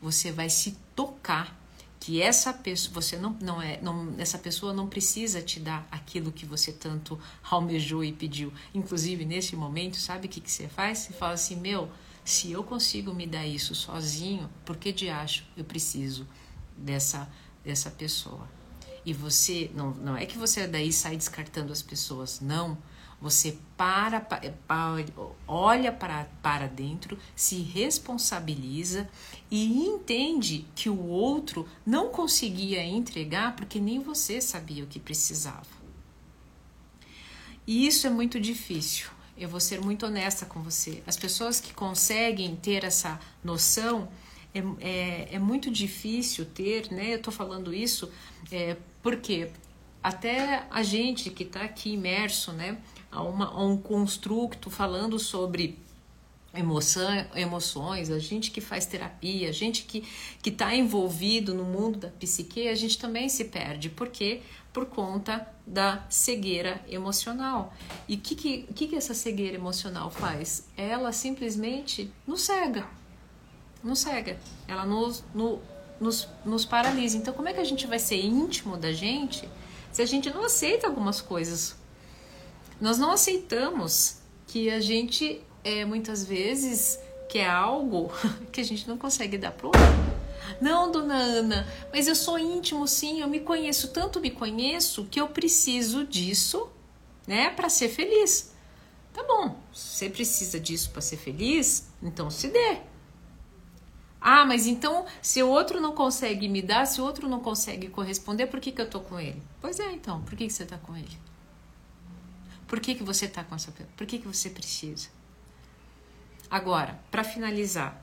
você 0.00 0.30
vai 0.30 0.48
se 0.48 0.78
tocar 0.94 1.59
que 2.00 2.22
essa 2.22 2.50
pessoa, 2.50 2.94
você 2.94 3.18
não, 3.18 3.36
não 3.42 3.60
é, 3.60 3.78
não, 3.82 4.14
essa 4.18 4.38
pessoa 4.38 4.72
não 4.72 4.88
precisa 4.88 5.42
te 5.42 5.60
dar 5.60 5.86
aquilo 5.90 6.32
que 6.32 6.46
você 6.46 6.72
tanto 6.72 7.20
almejou 7.48 8.02
e 8.02 8.10
pediu. 8.10 8.50
Inclusive, 8.74 9.26
nesse 9.26 9.54
momento, 9.54 9.98
sabe 9.98 10.26
o 10.26 10.30
que, 10.30 10.40
que 10.40 10.50
você 10.50 10.66
faz? 10.66 10.98
Você 10.98 11.12
fala 11.12 11.34
assim, 11.34 11.56
meu, 11.56 11.90
se 12.24 12.50
eu 12.50 12.64
consigo 12.64 13.12
me 13.12 13.26
dar 13.26 13.46
isso 13.46 13.74
sozinho, 13.74 14.48
por 14.64 14.78
que 14.78 14.92
de 14.92 15.10
acho 15.10 15.44
eu 15.54 15.64
preciso 15.64 16.26
dessa, 16.74 17.30
dessa 17.62 17.90
pessoa? 17.90 18.48
E 19.04 19.12
você, 19.12 19.70
não, 19.74 19.90
não 19.90 20.16
é 20.16 20.24
que 20.24 20.38
você 20.38 20.66
daí 20.66 20.90
sai 20.90 21.16
descartando 21.16 21.70
as 21.70 21.82
pessoas, 21.82 22.40
não. 22.40 22.78
Você 23.20 23.58
para, 23.76 24.26
olha 25.46 25.92
para, 25.92 26.24
para 26.42 26.66
dentro, 26.66 27.18
se 27.36 27.56
responsabiliza 27.56 29.08
e 29.50 29.86
entende 29.86 30.66
que 30.74 30.88
o 30.88 31.06
outro 31.06 31.68
não 31.84 32.08
conseguia 32.08 32.82
entregar 32.82 33.54
porque 33.56 33.78
nem 33.78 34.00
você 34.00 34.40
sabia 34.40 34.84
o 34.84 34.86
que 34.86 34.98
precisava. 34.98 35.80
E 37.66 37.86
isso 37.86 38.06
é 38.06 38.10
muito 38.10 38.40
difícil. 38.40 39.08
Eu 39.36 39.48
vou 39.48 39.60
ser 39.60 39.80
muito 39.80 40.06
honesta 40.06 40.46
com 40.46 40.62
você. 40.62 41.02
As 41.06 41.16
pessoas 41.16 41.60
que 41.60 41.72
conseguem 41.72 42.56
ter 42.56 42.84
essa 42.84 43.20
noção 43.44 44.08
é, 44.54 44.60
é, 44.80 45.28
é 45.34 45.38
muito 45.38 45.70
difícil 45.70 46.44
ter, 46.44 46.90
né? 46.90 47.14
Eu 47.14 47.22
tô 47.22 47.30
falando 47.30 47.72
isso 47.72 48.10
é, 48.50 48.76
porque 49.02 49.50
até 50.02 50.66
a 50.70 50.82
gente 50.82 51.30
que 51.30 51.44
está 51.44 51.62
aqui 51.62 51.92
imerso, 51.92 52.52
né? 52.52 52.78
A, 53.10 53.22
uma, 53.22 53.46
a 53.46 53.64
um 53.64 53.76
construto 53.76 54.70
falando 54.70 55.18
sobre 55.18 55.78
emoção, 56.54 57.08
emoções, 57.34 58.10
a 58.10 58.18
gente 58.18 58.50
que 58.50 58.60
faz 58.60 58.86
terapia, 58.86 59.48
a 59.48 59.52
gente 59.52 59.84
que 59.84 60.04
está 60.44 60.74
envolvido 60.74 61.54
no 61.54 61.64
mundo 61.64 61.98
da 61.98 62.08
psique, 62.08 62.68
a 62.68 62.74
gente 62.74 62.98
também 62.98 63.28
se 63.28 63.44
perde. 63.44 63.88
Por 63.88 64.08
quê? 64.08 64.42
Por 64.72 64.86
conta 64.86 65.46
da 65.66 66.04
cegueira 66.08 66.84
emocional. 66.88 67.72
E 68.08 68.16
o 68.16 68.18
que, 68.18 68.34
que, 68.34 68.62
que, 68.74 68.88
que 68.88 68.96
essa 68.96 69.14
cegueira 69.14 69.56
emocional 69.56 70.10
faz? 70.10 70.66
Ela 70.76 71.12
simplesmente 71.12 72.12
nos 72.26 72.42
cega. 72.42 72.86
Nos 73.82 74.00
cega. 74.00 74.38
Ela 74.66 74.84
nos, 74.84 75.24
no, 75.34 75.60
nos, 76.00 76.28
nos 76.44 76.64
paralisa. 76.64 77.16
Então, 77.16 77.32
como 77.32 77.48
é 77.48 77.52
que 77.52 77.60
a 77.60 77.64
gente 77.64 77.86
vai 77.86 77.98
ser 77.98 78.24
íntimo 78.24 78.76
da 78.76 78.92
gente 78.92 79.48
se 79.92 80.02
a 80.02 80.06
gente 80.06 80.30
não 80.30 80.44
aceita 80.44 80.86
algumas 80.86 81.20
coisas 81.20 81.76
nós 82.80 82.98
não 82.98 83.12
aceitamos 83.12 84.18
que 84.46 84.70
a 84.70 84.80
gente 84.80 85.42
é, 85.62 85.84
muitas 85.84 86.24
vezes 86.24 86.98
quer 87.28 87.48
algo 87.48 88.10
que 88.50 88.60
a 88.60 88.64
gente 88.64 88.88
não 88.88 88.96
consegue 88.96 89.38
dar 89.38 89.52
pro 89.52 89.68
outro. 89.68 89.80
Não, 90.60 90.90
dona 90.90 91.14
Ana, 91.14 91.66
mas 91.92 92.08
eu 92.08 92.14
sou 92.14 92.38
íntimo 92.38 92.86
sim, 92.86 93.20
eu 93.20 93.28
me 93.28 93.40
conheço, 93.40 93.88
tanto 93.88 94.20
me 94.20 94.30
conheço 94.30 95.04
que 95.04 95.20
eu 95.20 95.28
preciso 95.28 96.04
disso, 96.04 96.68
né, 97.26 97.50
para 97.50 97.68
ser 97.68 97.88
feliz. 97.88 98.52
Tá 99.12 99.22
bom, 99.24 99.56
você 99.72 100.10
precisa 100.10 100.58
disso 100.58 100.90
para 100.90 101.00
ser 101.00 101.16
feliz, 101.16 101.88
então 102.02 102.30
se 102.30 102.48
dê. 102.48 102.78
Ah, 104.20 104.44
mas 104.44 104.66
então, 104.66 105.06
se 105.22 105.42
o 105.42 105.48
outro 105.48 105.80
não 105.80 105.92
consegue 105.92 106.46
me 106.48 106.60
dar, 106.60 106.86
se 106.86 107.00
o 107.00 107.04
outro 107.04 107.26
não 107.28 107.40
consegue 107.40 107.88
corresponder, 107.88 108.46
por 108.46 108.60
que, 108.60 108.70
que 108.70 108.80
eu 108.82 108.90
tô 108.90 109.00
com 109.00 109.18
ele? 109.18 109.42
Pois 109.60 109.80
é, 109.80 109.92
então, 109.92 110.20
por 110.22 110.36
que, 110.36 110.46
que 110.46 110.52
você 110.52 110.66
tá 110.66 110.76
com 110.76 110.94
ele? 110.94 111.18
Por 112.70 112.78
que, 112.78 112.94
que 112.94 113.02
você 113.02 113.24
está 113.24 113.42
com 113.42 113.56
essa? 113.56 113.72
Por 113.96 114.06
que, 114.06 114.20
que 114.20 114.28
você 114.28 114.48
precisa? 114.48 115.08
Agora, 116.48 117.00
para 117.10 117.24
finalizar, 117.24 118.00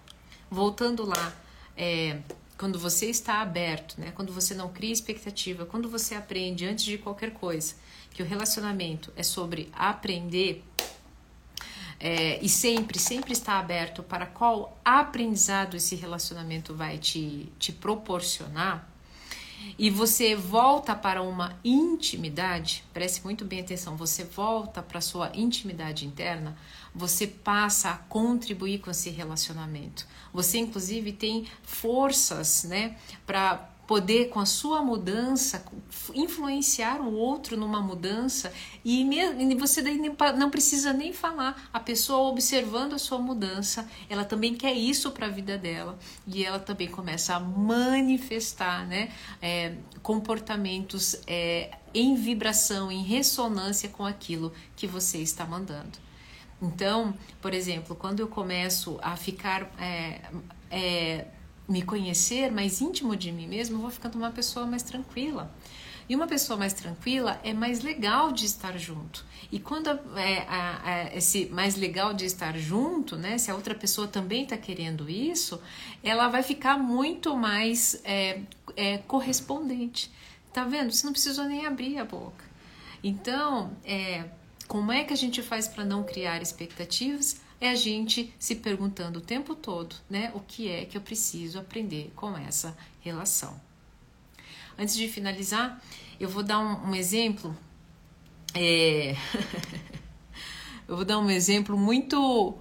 voltando 0.52 1.06
lá, 1.06 1.34
é, 1.78 2.20
quando 2.58 2.78
você 2.78 3.06
está 3.06 3.40
aberto, 3.40 3.98
né? 3.98 4.12
quando 4.14 4.34
você 4.34 4.54
não 4.54 4.68
cria 4.68 4.92
expectativa, 4.92 5.66
quando 5.66 5.88
você 5.88 6.16
aprende 6.16 6.66
antes 6.66 6.84
de 6.84 6.98
qualquer 6.98 7.32
coisa 7.32 7.76
que 8.12 8.22
o 8.22 8.26
relacionamento 8.26 9.14
é 9.16 9.24
sobre 9.24 9.72
aprender 9.72 10.66
é, 11.98 12.38
e 12.44 12.50
sempre, 12.50 13.00
sempre 13.00 13.32
está 13.32 13.60
aberto 13.60 14.04
para 14.04 14.26
qual 14.26 14.78
aprendizado 14.84 15.78
esse 15.78 15.96
relacionamento 15.96 16.76
vai 16.76 16.98
te, 16.98 17.50
te 17.58 17.72
proporcionar, 17.72 18.86
e 19.78 19.90
você 19.90 20.36
volta 20.36 20.96
para 20.96 21.22
uma 21.22 21.58
intimidade, 21.64 22.84
preste 22.94 23.24
muito 23.24 23.46
bem 23.46 23.62
atenção, 23.62 23.96
você 23.96 24.24
volta 24.24 24.82
para 24.82 24.98
a 24.98 25.02
sua 25.02 25.32
intimidade 25.34 26.06
interna, 26.06 26.58
você 26.94 27.28
passa 27.28 27.92
a 27.92 27.98
contribuir 27.98 28.80
com 28.80 28.90
esse 28.90 29.10
relacionamento. 29.10 30.08
Você 30.34 30.58
inclusive 30.58 31.12
tem 31.12 31.48
forças, 31.64 32.64
né, 32.64 32.98
para 33.26 33.70
poder, 33.88 34.26
com 34.26 34.40
a 34.40 34.46
sua 34.46 34.84
mudança, 34.84 35.66
influenciar 36.14 37.00
o 37.00 37.14
outro 37.14 37.56
numa 37.56 37.82
mudança 37.82 38.52
e, 38.84 39.08
você 39.58 39.82
daí 39.82 39.98
não 40.38 40.52
precisa 40.52 40.92
nem 40.92 41.14
falar. 41.14 41.70
A 41.72 41.80
pessoa 41.80 42.30
observando 42.30 42.94
a 42.94 43.00
sua 43.00 43.18
mudança, 43.18 43.90
ela 44.10 44.26
também 44.26 44.54
quer 44.54 44.74
isso 44.74 45.12
para 45.12 45.28
a 45.28 45.30
vida 45.30 45.58
dela 45.58 45.98
e 46.28 46.44
ela 46.44 46.60
também 46.60 46.90
começa 46.90 47.34
a 47.34 47.40
manifestar 47.40 48.86
né, 48.86 49.10
é, 49.42 49.76
comportamentos 50.04 51.22
é, 51.26 51.72
em 51.94 52.16
vibração, 52.16 52.92
em 52.92 53.04
ressonância 53.04 53.88
com 53.88 54.06
aquilo 54.06 54.52
que 54.76 54.86
você 54.86 55.20
está 55.20 55.46
mandando. 55.46 55.98
Então, 56.62 57.14
por 57.42 57.54
exemplo, 57.54 57.96
quando 57.96 58.20
eu 58.20 58.28
começo 58.28 59.00
a 59.02 59.16
ficar 59.16 59.72
é, 59.80 60.22
é, 60.70 61.26
me 61.68 61.82
conhecer 61.82 62.52
mais 62.52 62.80
íntimo 62.82 63.16
de 63.16 63.32
mim 63.32 63.48
mesmo, 63.48 63.78
eu 63.78 63.82
vou 63.82 63.90
ficando 63.90 64.18
uma 64.18 64.32
pessoa 64.32 64.66
mais 64.66 64.84
tranquila. 64.84 65.52
E 66.10 66.16
uma 66.16 66.26
pessoa 66.26 66.58
mais 66.58 66.72
tranquila 66.74 67.40
é 67.44 67.54
mais 67.54 67.82
legal 67.82 68.32
de 68.32 68.46
estar 68.46 68.78
junto. 68.78 69.26
E 69.52 69.60
quando 69.60 69.90
é, 69.90 71.12
esse 71.14 71.48
mais 71.48 71.76
legal 71.76 72.14
de 72.14 72.26
estar 72.26 72.58
junto, 72.58 73.18
né? 73.18 73.38
Se 73.38 73.52
a 73.52 73.56
outra 73.56 73.76
pessoa 73.76 74.08
também 74.08 74.44
está 74.44 74.56
querendo 74.56 75.10
isso, 75.10 75.62
ela 76.02 76.30
vai 76.30 76.44
ficar 76.44 76.78
muito 76.78 77.36
mais 77.36 78.00
é, 78.06 78.42
é, 78.76 79.00
correspondente. 79.00 80.10
Tá 80.54 80.64
vendo? 80.64 80.92
Você 80.92 81.06
não 81.06 81.12
precisou 81.12 81.44
nem 81.44 81.66
abrir 81.66 81.98
a 81.98 82.06
boca. 82.06 82.46
Então, 83.04 83.72
é, 83.84 84.24
como 84.66 84.94
é 84.94 85.04
que 85.04 85.14
a 85.14 85.18
gente 85.18 85.42
faz 85.42 85.68
para 85.68 85.84
não 85.84 86.04
criar 86.04 86.42
expectativas? 86.42 87.42
É 87.60 87.70
a 87.70 87.76
gente 87.76 88.34
se 88.38 88.56
perguntando 88.56 89.20
o 89.20 89.22
tempo 89.22 89.56
todo, 89.56 89.96
né, 90.10 90.32
o 90.36 90.40
que 90.40 90.70
é 90.70 90.86
que 90.86 90.98
eu 90.98 91.02
preciso 91.02 91.60
aprender 91.60 92.12
com 92.16 92.38
essa 92.38 92.78
relação. 93.02 93.60
Antes 94.78 94.96
de 94.96 95.08
finalizar, 95.08 95.82
eu 96.20 96.30
vou 96.30 96.44
dar 96.44 96.60
um, 96.60 96.90
um 96.92 96.96
exemplo. 96.96 97.56
É... 98.54 99.16
eu 100.88 100.98
vou 100.98 101.06
dar 101.06 101.18
um 101.18 101.30
exemplo 101.32 101.76
muito 101.76 102.56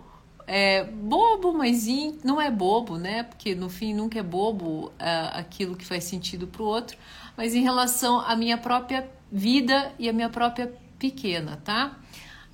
é, 0.46 0.84
bobo, 0.84 1.52
mas 1.52 1.86
não 2.24 2.40
é 2.40 2.50
bobo, 2.50 2.96
né? 2.96 3.24
Porque 3.24 3.54
no 3.54 3.68
fim 3.68 3.92
nunca 3.92 4.18
é 4.18 4.22
bobo 4.22 4.92
é, 4.98 5.30
aquilo 5.34 5.76
que 5.76 5.84
faz 5.84 6.04
sentido 6.04 6.46
para 6.46 6.62
o 6.62 6.66
outro, 6.66 6.96
mas 7.36 7.54
em 7.54 7.62
relação 7.62 8.20
à 8.20 8.36
minha 8.36 8.56
própria 8.56 9.10
vida 9.30 9.92
e 9.98 10.08
à 10.08 10.12
minha 10.12 10.30
própria 10.30 10.72
pequena, 10.98 11.60
tá? 11.64 11.98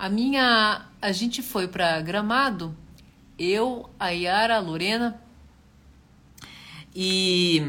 A 0.02 0.08
minha. 0.08 0.84
A 1.00 1.12
gente 1.12 1.42
foi 1.42 1.68
para 1.68 2.00
Gramado, 2.00 2.76
eu, 3.38 3.88
a 4.00 4.08
Yara, 4.08 4.56
a 4.56 4.58
Lorena. 4.58 5.22
E 6.92 7.62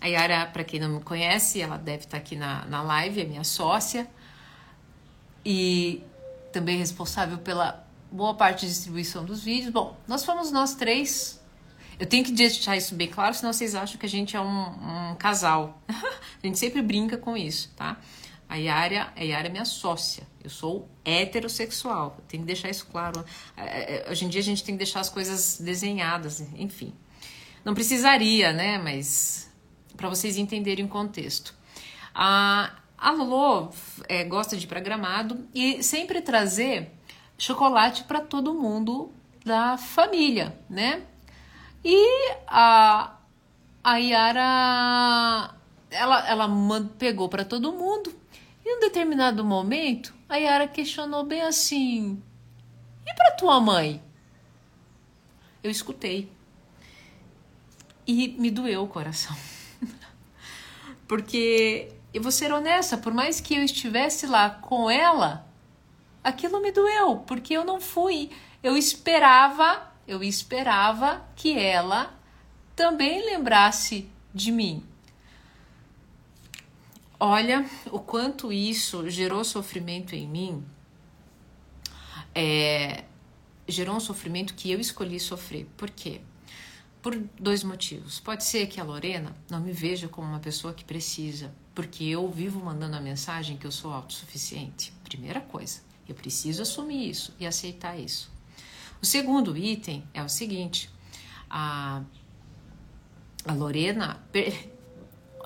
a 0.00 0.08
Yara, 0.08 0.46
para 0.46 0.64
quem 0.64 0.80
não 0.80 0.88
me 0.88 1.00
conhece, 1.00 1.60
ela 1.60 1.76
deve 1.76 1.98
estar 1.98 2.10
tá 2.10 2.16
aqui 2.16 2.34
na, 2.34 2.64
na 2.64 2.82
live, 2.82 3.20
é 3.20 3.24
minha 3.24 3.44
sócia. 3.44 4.10
E 5.44 6.02
também 6.52 6.76
responsável 6.76 7.38
pela 7.38 7.86
boa 8.10 8.34
parte 8.34 8.62
de 8.62 8.72
distribuição 8.72 9.24
dos 9.24 9.44
vídeos. 9.44 9.72
Bom, 9.72 9.96
nós 10.08 10.24
fomos 10.24 10.50
nós 10.50 10.74
três. 10.74 11.40
Eu 12.00 12.06
tenho 12.06 12.24
que 12.24 12.32
deixar 12.32 12.76
isso 12.76 12.96
bem 12.96 13.06
claro, 13.06 13.32
senão 13.32 13.52
vocês 13.52 13.76
acham 13.76 13.96
que 13.96 14.06
a 14.06 14.08
gente 14.08 14.34
é 14.34 14.40
um, 14.40 15.12
um 15.12 15.14
casal. 15.14 15.80
a 15.88 16.44
gente 16.44 16.58
sempre 16.58 16.82
brinca 16.82 17.16
com 17.16 17.36
isso, 17.36 17.72
tá? 17.76 17.96
A 18.56 18.58
Yara, 18.58 19.12
a 19.14 19.22
Yara 19.22 19.48
é 19.48 19.50
minha 19.50 19.66
sócia. 19.66 20.26
Eu 20.42 20.48
sou 20.48 20.88
heterossexual. 21.04 22.16
Tem 22.26 22.40
que 22.40 22.46
deixar 22.46 22.70
isso 22.70 22.86
claro. 22.86 23.22
É, 23.54 24.06
é, 24.08 24.10
hoje 24.10 24.24
em 24.24 24.28
dia 24.30 24.40
a 24.40 24.44
gente 24.44 24.64
tem 24.64 24.74
que 24.74 24.78
deixar 24.78 25.00
as 25.00 25.10
coisas 25.10 25.60
desenhadas, 25.60 26.40
enfim. 26.56 26.94
Não 27.62 27.74
precisaria, 27.74 28.54
né? 28.54 28.78
Mas 28.78 29.52
para 29.94 30.08
vocês 30.08 30.38
entenderem 30.38 30.86
o 30.86 30.88
contexto. 30.88 31.54
A, 32.14 32.76
a 32.96 33.10
Lolo 33.10 33.74
é, 34.08 34.24
gosta 34.24 34.56
de 34.56 34.64
ir 34.64 34.68
para 34.68 34.80
Gramado 34.80 35.46
e 35.54 35.82
sempre 35.82 36.22
trazer 36.22 36.92
chocolate 37.36 38.04
para 38.04 38.22
todo 38.22 38.54
mundo 38.54 39.12
da 39.44 39.76
família, 39.76 40.58
né? 40.66 41.02
E 41.84 42.32
a, 42.46 43.18
a 43.84 43.96
Yara 43.98 45.54
ela, 45.90 46.26
ela 46.26 46.48
pegou 46.98 47.28
para 47.28 47.44
todo 47.44 47.70
mundo 47.70 48.24
em 48.66 48.78
um 48.78 48.80
determinado 48.80 49.44
momento, 49.44 50.12
a 50.28 50.36
Yara 50.36 50.66
questionou 50.66 51.24
bem 51.24 51.40
assim: 51.42 52.20
E 53.06 53.14
para 53.14 53.36
tua 53.36 53.60
mãe? 53.60 54.02
Eu 55.62 55.70
escutei. 55.70 56.28
E 58.04 58.28
me 58.28 58.50
doeu 58.50 58.82
o 58.82 58.88
coração. 58.88 59.36
Porque 61.06 61.92
eu 62.12 62.20
vou 62.20 62.32
ser 62.32 62.52
honesta, 62.52 62.98
por 62.98 63.14
mais 63.14 63.40
que 63.40 63.54
eu 63.54 63.62
estivesse 63.62 64.26
lá 64.26 64.50
com 64.50 64.90
ela, 64.90 65.46
aquilo 66.24 66.60
me 66.60 66.72
doeu, 66.72 67.18
porque 67.18 67.54
eu 67.54 67.64
não 67.64 67.80
fui. 67.80 68.30
Eu 68.62 68.76
esperava, 68.76 69.92
eu 70.08 70.24
esperava 70.24 71.24
que 71.36 71.56
ela 71.56 72.12
também 72.74 73.24
lembrasse 73.24 74.10
de 74.34 74.50
mim. 74.50 74.84
Olha 77.18 77.64
o 77.90 77.98
quanto 77.98 78.52
isso 78.52 79.08
gerou 79.08 79.42
sofrimento 79.42 80.14
em 80.14 80.28
mim. 80.28 80.64
É, 82.34 83.04
gerou 83.66 83.96
um 83.96 84.00
sofrimento 84.00 84.54
que 84.54 84.70
eu 84.70 84.78
escolhi 84.78 85.18
sofrer. 85.18 85.66
Por 85.76 85.88
quê? 85.88 86.20
Por 87.00 87.16
dois 87.40 87.64
motivos. 87.64 88.20
Pode 88.20 88.44
ser 88.44 88.66
que 88.66 88.78
a 88.78 88.84
Lorena 88.84 89.34
não 89.50 89.60
me 89.60 89.72
veja 89.72 90.08
como 90.08 90.28
uma 90.28 90.40
pessoa 90.40 90.74
que 90.74 90.84
precisa, 90.84 91.54
porque 91.74 92.04
eu 92.04 92.28
vivo 92.30 92.62
mandando 92.62 92.96
a 92.96 93.00
mensagem 93.00 93.56
que 93.56 93.66
eu 93.66 93.72
sou 93.72 93.92
autossuficiente. 93.94 94.92
Primeira 95.02 95.40
coisa, 95.40 95.80
eu 96.06 96.14
preciso 96.14 96.62
assumir 96.62 97.08
isso 97.08 97.34
e 97.40 97.46
aceitar 97.46 97.98
isso. 97.98 98.30
O 99.00 99.06
segundo 99.06 99.56
item 99.56 100.04
é 100.12 100.22
o 100.22 100.28
seguinte: 100.28 100.90
a, 101.48 102.02
a 103.46 103.52
Lorena, 103.54 104.22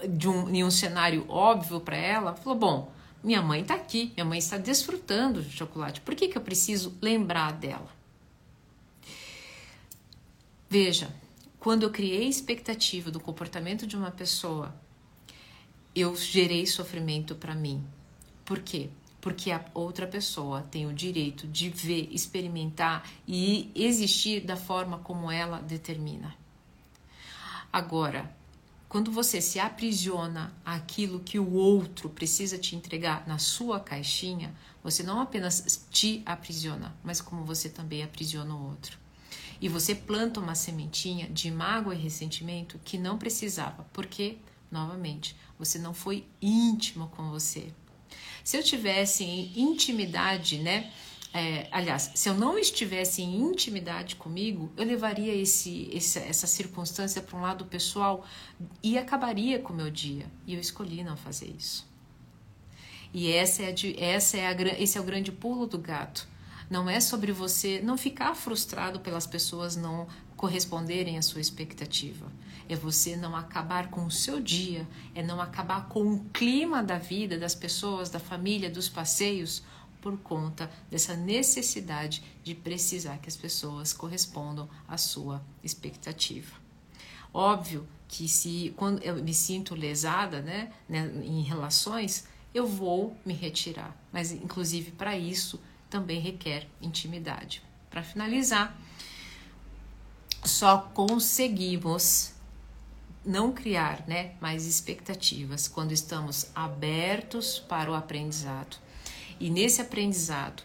de 0.08 0.28
um, 0.28 0.48
em 0.48 0.64
um 0.64 0.70
cenário 0.70 1.24
óbvio 1.28 1.80
para 1.80 1.96
ela, 1.96 2.34
falou: 2.34 2.58
Bom, 2.58 2.92
minha 3.22 3.42
mãe 3.42 3.62
está 3.62 3.74
aqui, 3.74 4.12
minha 4.16 4.24
mãe 4.24 4.38
está 4.38 4.56
desfrutando 4.56 5.42
de 5.42 5.50
chocolate, 5.50 6.00
por 6.00 6.14
que, 6.14 6.28
que 6.28 6.38
eu 6.38 6.42
preciso 6.42 6.96
lembrar 7.00 7.52
dela? 7.52 7.88
Veja, 10.68 11.12
quando 11.58 11.82
eu 11.82 11.90
criei 11.90 12.28
expectativa 12.28 13.10
do 13.10 13.20
comportamento 13.20 13.86
de 13.86 13.96
uma 13.96 14.10
pessoa, 14.10 14.74
eu 15.94 16.16
gerei 16.16 16.66
sofrimento 16.66 17.34
para 17.34 17.54
mim. 17.54 17.84
Por 18.44 18.60
quê? 18.60 18.88
Porque 19.20 19.50
a 19.50 19.62
outra 19.74 20.06
pessoa 20.06 20.62
tem 20.62 20.86
o 20.86 20.94
direito 20.94 21.46
de 21.46 21.68
ver, 21.68 22.08
experimentar 22.10 23.06
e 23.26 23.70
existir 23.74 24.40
da 24.40 24.56
forma 24.56 24.98
como 25.00 25.30
ela 25.30 25.60
determina. 25.60 26.34
Agora, 27.72 28.34
quando 28.90 29.12
você 29.12 29.40
se 29.40 29.60
aprisiona 29.60 30.52
aquilo 30.64 31.20
que 31.20 31.38
o 31.38 31.52
outro 31.52 32.10
precisa 32.10 32.58
te 32.58 32.74
entregar 32.74 33.24
na 33.24 33.38
sua 33.38 33.78
caixinha, 33.78 34.52
você 34.82 35.04
não 35.04 35.20
apenas 35.20 35.86
te 35.92 36.24
aprisiona, 36.26 36.92
mas 37.04 37.20
como 37.20 37.44
você 37.44 37.68
também 37.68 38.02
aprisiona 38.02 38.52
o 38.52 38.68
outro. 38.68 38.98
E 39.60 39.68
você 39.68 39.94
planta 39.94 40.40
uma 40.40 40.56
sementinha 40.56 41.28
de 41.28 41.52
mágoa 41.52 41.94
e 41.94 41.98
ressentimento 41.98 42.80
que 42.84 42.98
não 42.98 43.16
precisava, 43.16 43.86
porque, 43.92 44.38
novamente, 44.72 45.36
você 45.56 45.78
não 45.78 45.94
foi 45.94 46.26
íntimo 46.42 47.06
com 47.10 47.30
você. 47.30 47.72
Se 48.42 48.56
eu 48.56 48.64
tivesse 48.64 49.22
intimidade, 49.54 50.58
né? 50.58 50.92
É, 51.32 51.68
aliás, 51.70 52.10
se 52.14 52.28
eu 52.28 52.34
não 52.34 52.58
estivesse 52.58 53.22
em 53.22 53.40
intimidade 53.40 54.16
comigo, 54.16 54.70
eu 54.76 54.84
levaria 54.84 55.32
esse, 55.34 55.88
esse 55.92 56.18
essa 56.18 56.46
circunstância 56.46 57.22
para 57.22 57.38
um 57.38 57.42
lado 57.42 57.64
pessoal 57.64 58.24
e 58.82 58.98
acabaria 58.98 59.60
com 59.60 59.72
o 59.72 59.76
meu 59.76 59.90
dia. 59.90 60.26
E 60.46 60.54
eu 60.54 60.60
escolhi 60.60 61.04
não 61.04 61.16
fazer 61.16 61.54
isso. 61.56 61.88
E 63.14 63.30
essa 63.30 63.62
é, 63.62 63.66
a, 63.66 64.04
essa 64.04 64.36
é 64.36 64.46
a, 64.46 64.82
esse 64.82 64.98
é 64.98 65.00
o 65.00 65.04
grande 65.04 65.30
pulo 65.30 65.66
do 65.66 65.78
gato. 65.78 66.28
Não 66.68 66.88
é 66.88 67.00
sobre 67.00 67.32
você 67.32 67.80
não 67.82 67.96
ficar 67.96 68.34
frustrado 68.34 69.00
pelas 69.00 69.26
pessoas 69.26 69.74
não 69.74 70.06
corresponderem 70.36 71.18
à 71.18 71.22
sua 71.22 71.40
expectativa. 71.40 72.30
É 72.68 72.76
você 72.76 73.16
não 73.16 73.34
acabar 73.34 73.90
com 73.90 74.06
o 74.06 74.10
seu 74.10 74.40
dia, 74.40 74.86
é 75.12 75.22
não 75.22 75.40
acabar 75.40 75.88
com 75.88 76.14
o 76.14 76.24
clima 76.32 76.82
da 76.82 76.98
vida, 76.98 77.36
das 77.36 77.54
pessoas, 77.54 78.08
da 78.08 78.20
família, 78.20 78.70
dos 78.70 78.88
passeios, 78.88 79.64
por 80.00 80.18
conta 80.18 80.70
dessa 80.90 81.14
necessidade 81.14 82.22
de 82.42 82.54
precisar 82.54 83.18
que 83.18 83.28
as 83.28 83.36
pessoas 83.36 83.92
correspondam 83.92 84.68
à 84.88 84.96
sua 84.96 85.42
expectativa. 85.62 86.56
Óbvio 87.32 87.86
que 88.08 88.28
se 88.28 88.74
quando 88.76 89.02
eu 89.02 89.22
me 89.22 89.34
sinto 89.34 89.74
lesada, 89.74 90.40
né, 90.40 90.72
né 90.88 91.10
em 91.24 91.42
relações, 91.42 92.26
eu 92.52 92.66
vou 92.66 93.16
me 93.24 93.32
retirar, 93.32 93.96
mas 94.12 94.32
inclusive 94.32 94.90
para 94.90 95.16
isso 95.16 95.60
também 95.88 96.20
requer 96.20 96.68
intimidade. 96.80 97.62
Para 97.88 98.02
finalizar, 98.02 98.76
só 100.44 100.78
conseguimos 100.78 102.32
não 103.24 103.52
criar 103.52 104.04
né, 104.06 104.34
mais 104.40 104.66
expectativas 104.66 105.68
quando 105.68 105.92
estamos 105.92 106.50
abertos 106.54 107.58
para 107.58 107.90
o 107.90 107.94
aprendizado. 107.94 108.78
E 109.40 109.48
nesse 109.48 109.80
aprendizado, 109.80 110.62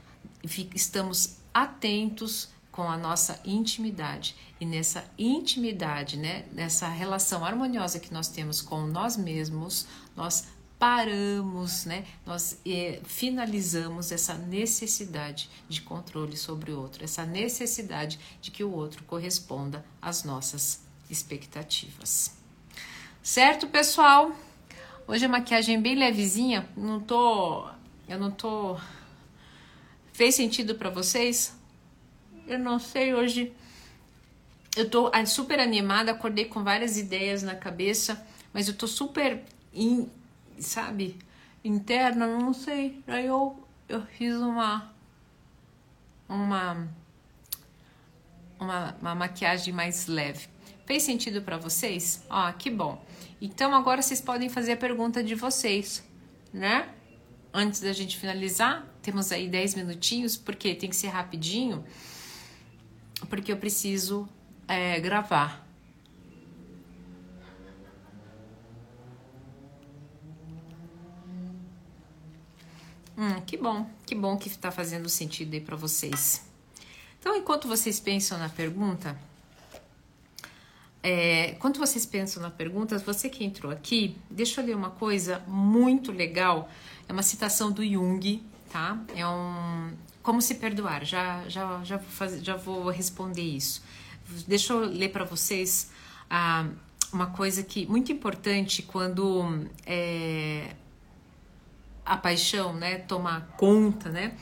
estamos 0.75 1.37
atentos 1.53 2.49
com 2.71 2.83
a 2.83 2.97
nossa 2.97 3.39
intimidade. 3.45 4.35
E 4.59 4.65
nessa 4.65 5.09
intimidade, 5.17 6.17
né, 6.17 6.45
nessa 6.51 6.89
relação 6.89 7.45
harmoniosa 7.45 8.01
que 8.01 8.13
nós 8.13 8.27
temos 8.27 8.61
com 8.61 8.85
nós 8.85 9.15
mesmos, 9.15 9.87
nós 10.13 10.47
paramos, 10.77 11.85
né? 11.85 12.05
Nós 12.25 12.59
é, 12.65 12.99
finalizamos 13.05 14.11
essa 14.11 14.33
necessidade 14.33 15.49
de 15.69 15.81
controle 15.81 16.35
sobre 16.35 16.71
o 16.71 16.79
outro, 16.81 17.01
essa 17.03 17.25
necessidade 17.25 18.19
de 18.41 18.51
que 18.51 18.61
o 18.61 18.73
outro 18.73 19.05
corresponda 19.05 19.85
às 20.01 20.25
nossas 20.25 20.85
expectativas. 21.09 22.35
Certo, 23.23 23.67
pessoal? 23.67 24.35
Hoje 25.07 25.25
a 25.25 25.29
maquiagem 25.29 25.77
é 25.77 25.81
bem 25.81 25.95
levezinha, 25.95 26.67
não 26.75 26.99
tô, 26.99 27.69
eu 28.07 28.19
não 28.19 28.31
tô 28.31 28.77
Fez 30.15 30.33
sentido 30.35 30.75
para 30.75 30.89
vocês? 30.89 31.53
Eu 32.47 32.57
não 32.57 32.79
sei 32.79 33.13
hoje. 33.13 33.51
Eu 34.73 34.89
tô 34.89 35.11
ah, 35.13 35.25
super 35.25 35.59
animada, 35.59 36.13
acordei 36.13 36.45
com 36.45 36.63
várias 36.63 36.97
ideias 36.97 37.43
na 37.43 37.53
cabeça, 37.53 38.25
mas 38.53 38.69
eu 38.69 38.77
tô 38.77 38.87
super 38.87 39.43
in, 39.73 40.09
sabe, 40.57 41.17
interna, 41.65 42.27
não 42.27 42.53
sei. 42.53 43.03
Aí 43.05 43.25
eu, 43.25 43.61
eu 43.89 44.05
fiz 44.05 44.37
uma, 44.37 44.89
uma, 46.29 46.87
uma, 48.57 48.95
uma 49.01 49.15
maquiagem 49.15 49.73
mais 49.73 50.07
leve. 50.07 50.47
Fez 50.85 51.03
sentido 51.03 51.41
para 51.41 51.57
vocês? 51.57 52.23
Ó, 52.29 52.49
que 52.53 52.69
bom. 52.69 53.03
Então 53.41 53.75
agora 53.75 54.01
vocês 54.01 54.21
podem 54.21 54.47
fazer 54.47 54.71
a 54.71 54.77
pergunta 54.77 55.21
de 55.21 55.35
vocês, 55.35 56.07
né? 56.53 56.87
Antes 57.57 57.79
da 57.79 57.93
gente 57.93 58.17
finalizar, 58.17 58.85
temos 59.01 59.31
aí 59.31 59.47
10 59.47 59.75
minutinhos, 59.75 60.35
porque 60.35 60.75
tem 60.75 60.89
que 60.89 60.95
ser 60.95 61.07
rapidinho, 61.07 61.85
porque 63.29 63.49
eu 63.49 63.55
preciso 63.55 64.27
é, 64.67 64.99
gravar. 64.99 65.65
Hum, 73.17 73.39
que 73.45 73.55
bom, 73.55 73.89
que 74.05 74.13
bom 74.13 74.35
que 74.35 74.49
está 74.49 74.69
fazendo 74.69 75.07
sentido 75.07 75.53
aí 75.53 75.61
para 75.61 75.77
vocês. 75.77 76.45
Então, 77.17 77.33
enquanto 77.37 77.69
vocês 77.69 78.01
pensam 78.01 78.37
na 78.37 78.49
pergunta, 78.49 79.17
é, 81.07 81.51
enquanto 81.51 81.77
vocês 81.77 82.03
pensam 82.03 82.41
na 82.41 82.49
pergunta, 82.49 82.97
você 82.97 83.29
que 83.29 83.45
entrou 83.45 83.71
aqui, 83.71 84.17
deixa 84.27 84.59
eu 84.59 84.65
ler 84.65 84.75
uma 84.75 84.89
coisa 84.89 85.37
muito 85.47 86.11
legal. 86.11 86.67
É 87.07 87.13
uma 87.13 87.23
citação 87.23 87.71
do 87.71 87.85
Jung, 87.85 88.43
tá? 88.71 88.97
É 89.15 89.27
um 89.27 89.91
como 90.21 90.41
se 90.41 90.55
perdoar. 90.55 91.05
Já 91.05 91.47
já 91.47 91.83
já 91.83 91.97
vou, 91.97 92.09
fazer, 92.09 92.43
já 92.43 92.55
vou 92.55 92.89
responder 92.89 93.43
isso. 93.43 93.83
Deixa 94.47 94.73
eu 94.73 94.79
ler 94.79 95.09
para 95.09 95.23
vocês 95.23 95.91
ah, 96.29 96.67
uma 97.13 97.27
coisa 97.27 97.63
que 97.63 97.85
muito 97.85 98.11
importante 98.11 98.81
quando 98.81 99.67
é, 99.85 100.75
a 102.05 102.17
paixão, 102.17 102.73
né, 102.73 102.97
toma 102.99 103.47
conta, 103.57 104.09
né? 104.09 104.35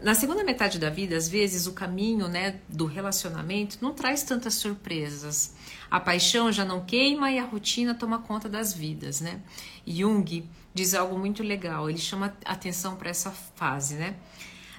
Na 0.00 0.14
segunda 0.14 0.44
metade 0.44 0.78
da 0.78 0.88
vida, 0.88 1.16
às 1.16 1.28
vezes 1.28 1.66
o 1.66 1.72
caminho, 1.72 2.28
né, 2.28 2.60
do 2.68 2.86
relacionamento 2.86 3.78
não 3.80 3.92
traz 3.92 4.22
tantas 4.22 4.54
surpresas. 4.54 5.54
A 5.90 5.98
paixão 5.98 6.52
já 6.52 6.64
não 6.64 6.84
queima 6.84 7.32
e 7.32 7.38
a 7.38 7.44
rotina 7.44 7.94
toma 7.94 8.20
conta 8.20 8.48
das 8.48 8.72
vidas, 8.72 9.20
né? 9.20 9.40
Jung 9.84 10.48
diz 10.72 10.94
algo 10.94 11.18
muito 11.18 11.42
legal, 11.42 11.90
ele 11.90 11.98
chama 11.98 12.36
atenção 12.44 12.94
para 12.94 13.10
essa 13.10 13.32
fase, 13.32 13.96
né? 13.96 14.14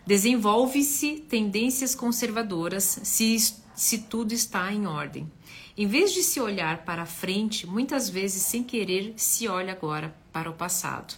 Desenvolve-se 0.07 1.25
tendências 1.27 1.93
conservadoras 1.93 3.01
se, 3.03 3.35
se 3.75 3.97
tudo 3.97 4.33
está 4.33 4.71
em 4.71 4.87
ordem. 4.87 5.29
Em 5.75 5.85
vez 5.85 6.13
de 6.13 6.23
se 6.23 6.39
olhar 6.39 6.85
para 6.85 7.05
frente, 7.05 7.67
muitas 7.67 8.09
vezes 8.09 8.43
sem 8.43 8.63
querer 8.63 9.13
se 9.17 9.49
olha 9.49 9.73
agora 9.73 10.15
para 10.31 10.49
o 10.49 10.53
passado 10.53 11.15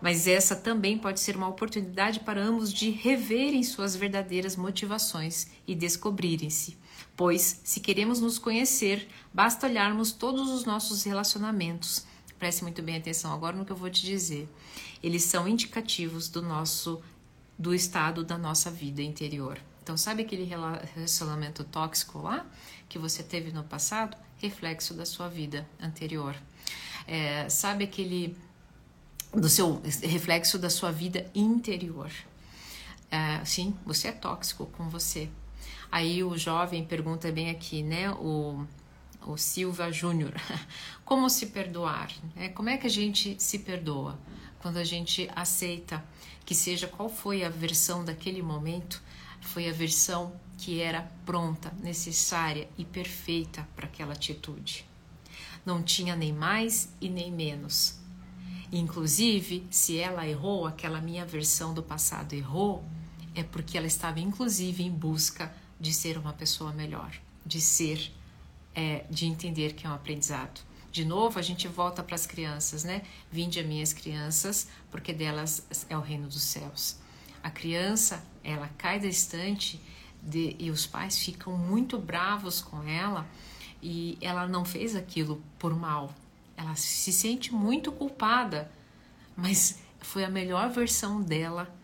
mas 0.00 0.26
essa 0.26 0.56
também 0.56 0.98
pode 0.98 1.20
ser 1.20 1.36
uma 1.36 1.48
oportunidade 1.48 2.20
para 2.20 2.42
ambos 2.42 2.72
de 2.72 2.90
reverem 2.90 3.62
suas 3.62 3.94
verdadeiras 3.94 4.56
motivações 4.56 5.48
e 5.66 5.74
descobrirem-se. 5.74 6.78
Pois, 7.16 7.60
se 7.64 7.80
queremos 7.80 8.20
nos 8.20 8.38
conhecer, 8.38 9.08
basta 9.32 9.66
olharmos 9.66 10.12
todos 10.12 10.48
os 10.50 10.64
nossos 10.64 11.02
relacionamentos 11.04 12.06
preste 12.40 12.62
muito 12.62 12.82
bem 12.82 12.96
atenção 12.96 13.32
agora 13.34 13.54
no 13.54 13.66
que 13.66 13.70
eu 13.70 13.76
vou 13.76 13.90
te 13.90 14.00
dizer. 14.00 14.48
Eles 15.02 15.22
são 15.24 15.46
indicativos 15.46 16.28
do 16.28 16.40
nosso 16.40 17.00
do 17.56 17.74
estado 17.74 18.24
da 18.24 18.38
nossa 18.38 18.70
vida 18.70 19.02
interior. 19.02 19.60
Então, 19.82 19.94
sabe 19.94 20.22
aquele 20.22 20.44
relacionamento 20.94 21.62
tóxico 21.62 22.18
lá 22.18 22.46
que 22.88 22.98
você 22.98 23.22
teve 23.22 23.52
no 23.52 23.62
passado? 23.62 24.16
Reflexo 24.38 24.94
da 24.94 25.04
sua 25.04 25.28
vida 25.28 25.68
anterior. 25.78 26.34
É, 27.06 27.46
sabe 27.50 27.84
aquele 27.84 28.34
do 29.32 29.48
seu 29.48 29.80
reflexo 30.02 30.58
da 30.58 30.70
sua 30.70 30.90
vida 30.90 31.30
interior? 31.34 32.10
É, 33.10 33.44
sim, 33.44 33.74
você 33.84 34.08
é 34.08 34.12
tóxico 34.12 34.66
com 34.66 34.88
você. 34.88 35.28
Aí 35.90 36.22
o 36.22 36.36
jovem 36.38 36.84
pergunta 36.84 37.30
bem 37.32 37.50
aqui, 37.50 37.82
né? 37.82 38.10
O, 38.12 38.64
o 39.26 39.36
Silva 39.36 39.90
Júnior, 39.90 40.32
como 41.04 41.28
se 41.28 41.46
perdoar? 41.46 42.10
É, 42.36 42.48
como 42.48 42.68
é 42.68 42.76
que 42.76 42.86
a 42.86 42.90
gente 42.90 43.36
se 43.42 43.58
perdoa? 43.58 44.18
Quando 44.60 44.76
a 44.76 44.84
gente 44.84 45.28
aceita 45.34 46.04
que 46.44 46.54
seja 46.54 46.86
qual 46.86 47.08
foi 47.08 47.44
a 47.44 47.48
versão 47.48 48.04
daquele 48.04 48.42
momento, 48.42 49.02
foi 49.40 49.68
a 49.68 49.72
versão 49.72 50.32
que 50.58 50.80
era 50.80 51.10
pronta, 51.24 51.72
necessária 51.82 52.68
e 52.76 52.84
perfeita 52.84 53.66
para 53.74 53.86
aquela 53.86 54.12
atitude. 54.12 54.84
Não 55.64 55.82
tinha 55.82 56.14
nem 56.14 56.32
mais 56.32 56.92
e 57.00 57.08
nem 57.08 57.32
menos. 57.32 57.99
Inclusive, 58.72 59.66
se 59.70 59.98
ela 59.98 60.26
errou, 60.26 60.66
aquela 60.66 61.00
minha 61.00 61.24
versão 61.24 61.74
do 61.74 61.82
passado 61.82 62.34
errou, 62.34 62.84
é 63.34 63.42
porque 63.42 63.76
ela 63.76 63.86
estava 63.86 64.20
inclusive 64.20 64.82
em 64.82 64.90
busca 64.90 65.52
de 65.78 65.92
ser 65.92 66.18
uma 66.18 66.32
pessoa 66.32 66.72
melhor, 66.72 67.12
de 67.44 67.60
ser, 67.60 68.12
é, 68.74 69.04
de 69.10 69.26
entender 69.26 69.72
que 69.72 69.86
é 69.86 69.90
um 69.90 69.94
aprendizado. 69.94 70.60
De 70.92 71.04
novo, 71.04 71.38
a 71.38 71.42
gente 71.42 71.68
volta 71.68 72.02
para 72.02 72.16
as 72.16 72.26
crianças, 72.26 72.82
né? 72.82 73.02
Vinde 73.30 73.60
a 73.60 73.62
minhas 73.62 73.92
crianças, 73.92 74.68
porque 74.90 75.12
delas 75.12 75.64
é 75.88 75.96
o 75.96 76.00
reino 76.00 76.26
dos 76.26 76.42
céus. 76.42 76.96
A 77.42 77.50
criança, 77.50 78.24
ela 78.42 78.68
cai 78.76 78.98
da 78.98 79.06
estante 79.06 79.80
de, 80.22 80.56
e 80.58 80.70
os 80.70 80.86
pais 80.86 81.18
ficam 81.18 81.56
muito 81.56 81.98
bravos 81.98 82.60
com 82.60 82.82
ela 82.82 83.26
e 83.82 84.18
ela 84.20 84.46
não 84.46 84.64
fez 84.64 84.94
aquilo 84.94 85.42
por 85.58 85.74
mal. 85.74 86.12
Ela 86.60 86.76
se 86.76 87.10
sente 87.10 87.54
muito 87.54 87.90
culpada, 87.90 88.70
mas 89.34 89.78
foi 89.98 90.24
a 90.24 90.28
melhor 90.28 90.68
versão 90.68 91.22
dela 91.22 91.74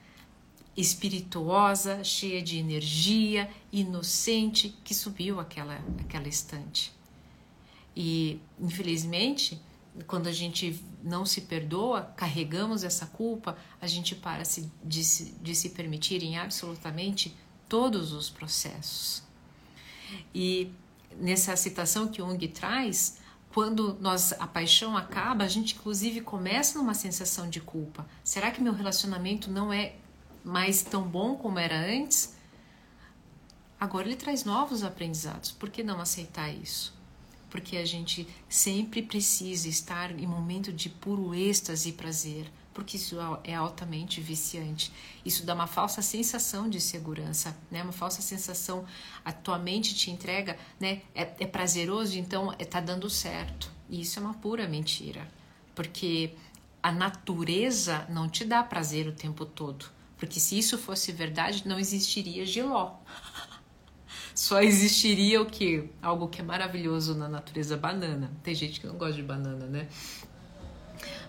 espirituosa, 0.76 2.04
cheia 2.04 2.42
de 2.42 2.58
energia, 2.58 3.50
inocente, 3.72 4.76
que 4.84 4.94
subiu 4.94 5.40
aquela, 5.40 5.80
aquela 5.98 6.28
estante. 6.28 6.92
E, 7.96 8.38
infelizmente, 8.60 9.58
quando 10.06 10.26
a 10.26 10.32
gente 10.32 10.78
não 11.02 11.24
se 11.24 11.40
perdoa, 11.40 12.02
carregamos 12.14 12.84
essa 12.84 13.06
culpa, 13.06 13.56
a 13.80 13.86
gente 13.86 14.14
para 14.14 14.42
de, 14.84 15.02
se, 15.02 15.34
de 15.40 15.54
se 15.54 15.70
permitir 15.70 16.22
em 16.22 16.36
absolutamente 16.36 17.34
todos 17.66 18.12
os 18.12 18.28
processos. 18.28 19.22
E 20.34 20.70
nessa 21.18 21.56
citação 21.56 22.08
que 22.08 22.18
Jung 22.18 22.46
traz, 22.48 23.24
quando 23.56 23.96
nós 24.02 24.34
a 24.34 24.46
paixão 24.46 24.98
acaba, 24.98 25.42
a 25.42 25.48
gente 25.48 25.76
inclusive 25.76 26.20
começa 26.20 26.78
numa 26.78 26.92
sensação 26.92 27.48
de 27.48 27.58
culpa. 27.58 28.06
Será 28.22 28.50
que 28.50 28.60
meu 28.60 28.74
relacionamento 28.74 29.50
não 29.50 29.72
é 29.72 29.94
mais 30.44 30.82
tão 30.82 31.08
bom 31.08 31.36
como 31.36 31.58
era 31.58 31.74
antes, 31.74 32.34
agora 33.80 34.06
ele 34.06 34.14
traz 34.14 34.44
novos 34.44 34.84
aprendizados. 34.84 35.52
Por 35.52 35.70
que 35.70 35.82
não 35.82 36.02
aceitar 36.02 36.50
isso? 36.50 36.92
Porque 37.48 37.78
a 37.78 37.86
gente 37.86 38.28
sempre 38.46 39.00
precisa 39.00 39.70
estar 39.70 40.10
em 40.10 40.26
momento 40.26 40.70
de 40.70 40.90
puro 40.90 41.34
êxtase 41.34 41.88
e 41.88 41.92
prazer, 41.94 42.52
porque 42.76 42.98
isso 42.98 43.16
é 43.42 43.54
altamente 43.54 44.20
viciante. 44.20 44.92
Isso 45.24 45.46
dá 45.46 45.54
uma 45.54 45.66
falsa 45.66 46.02
sensação 46.02 46.68
de 46.68 46.78
segurança, 46.78 47.56
né? 47.70 47.82
Uma 47.82 47.90
falsa 47.90 48.20
sensação, 48.20 48.84
a 49.24 49.32
tua 49.32 49.58
mente 49.58 49.94
te 49.94 50.10
entrega, 50.10 50.58
né? 50.78 51.00
É, 51.14 51.22
é 51.40 51.46
prazeroso, 51.46 52.18
então 52.18 52.54
é, 52.58 52.66
tá 52.66 52.78
dando 52.78 53.08
certo. 53.08 53.72
E 53.88 54.02
isso 54.02 54.18
é 54.18 54.22
uma 54.22 54.34
pura 54.34 54.68
mentira, 54.68 55.26
porque 55.74 56.34
a 56.82 56.92
natureza 56.92 58.06
não 58.10 58.28
te 58.28 58.44
dá 58.44 58.62
prazer 58.62 59.08
o 59.08 59.12
tempo 59.12 59.46
todo. 59.46 59.86
Porque 60.18 60.38
se 60.38 60.58
isso 60.58 60.76
fosse 60.76 61.12
verdade, 61.12 61.66
não 61.66 61.78
existiria 61.78 62.44
giló. 62.44 62.96
Só 64.34 64.60
existiria 64.60 65.40
o 65.40 65.46
que? 65.46 65.88
Algo 66.02 66.28
que 66.28 66.42
é 66.42 66.44
maravilhoso 66.44 67.14
na 67.14 67.26
natureza, 67.26 67.74
banana. 67.74 68.30
Tem 68.42 68.54
gente 68.54 68.80
que 68.80 68.86
não 68.86 68.98
gosta 68.98 69.14
de 69.14 69.22
banana, 69.22 69.64
né? 69.64 69.88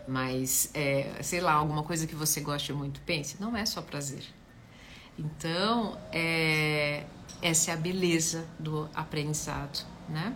Mas, 0.07 0.71
é, 0.73 1.21
sei 1.21 1.41
lá, 1.41 1.53
alguma 1.53 1.83
coisa 1.83 2.07
que 2.07 2.15
você 2.15 2.39
goste 2.39 2.71
muito, 2.71 3.01
pense, 3.01 3.41
não 3.41 3.55
é 3.57 3.65
só 3.65 3.81
prazer. 3.81 4.23
Então, 5.19 5.99
é, 6.13 7.03
essa 7.41 7.71
é 7.71 7.73
a 7.73 7.77
beleza 7.77 8.47
do 8.57 8.89
aprendizado, 8.93 9.85
né? 10.07 10.35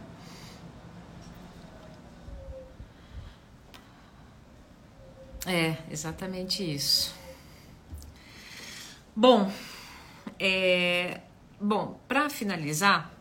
É, 5.46 5.78
exatamente 5.90 6.64
isso. 6.64 7.14
Bom, 9.16 9.52
é, 10.40 11.22
bom, 11.60 12.00
para 12.08 12.30
finalizar, 12.30 13.12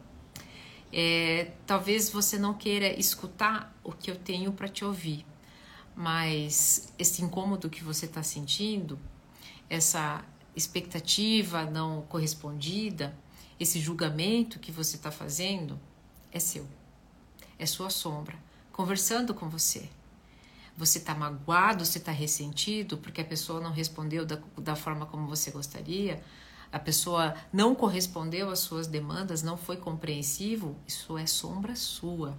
é, 0.93 1.53
talvez 1.67 2.11
você 2.11 2.39
não 2.39 2.55
queira 2.55 2.89
escutar 2.99 3.75
o 3.83 3.93
que 3.93 4.11
eu 4.11 4.17
tenho 4.17 4.53
para 4.53 4.69
te 4.69 4.85
ouvir, 4.85 5.25
mas 6.01 6.95
esse 6.99 7.23
incômodo 7.23 7.69
que 7.69 7.85
você 7.85 8.07
está 8.07 8.23
sentindo, 8.23 8.99
essa 9.69 10.25
expectativa 10.57 11.67
não 11.67 12.01
correspondida, 12.01 13.15
esse 13.59 13.79
julgamento 13.79 14.59
que 14.59 14.73
você 14.73 14.97
está 14.97 15.11
fazendo, 15.11 15.79
é 16.33 16.41
seu, 16.41 16.67
é 17.59 17.67
sua 17.67 17.91
sombra, 17.91 18.35
conversando 18.73 19.35
com 19.35 19.51
você. 19.51 19.91
Você 20.75 20.97
está 20.97 21.15
magoado, 21.15 21.85
você 21.85 21.99
está 21.99 22.13
ressentido 22.13 22.97
porque 22.97 23.21
a 23.21 23.25
pessoa 23.25 23.61
não 23.61 23.71
respondeu 23.71 24.25
da, 24.25 24.39
da 24.57 24.75
forma 24.75 25.05
como 25.05 25.29
você 25.29 25.51
gostaria, 25.51 26.25
a 26.73 26.79
pessoa 26.79 27.35
não 27.53 27.75
correspondeu 27.75 28.49
às 28.49 28.61
suas 28.61 28.87
demandas, 28.87 29.43
não 29.43 29.59
foi 29.59 29.77
compreensivo, 29.77 30.79
isso 30.87 31.19
é 31.19 31.27
sombra 31.27 31.77
sua. 31.77 32.39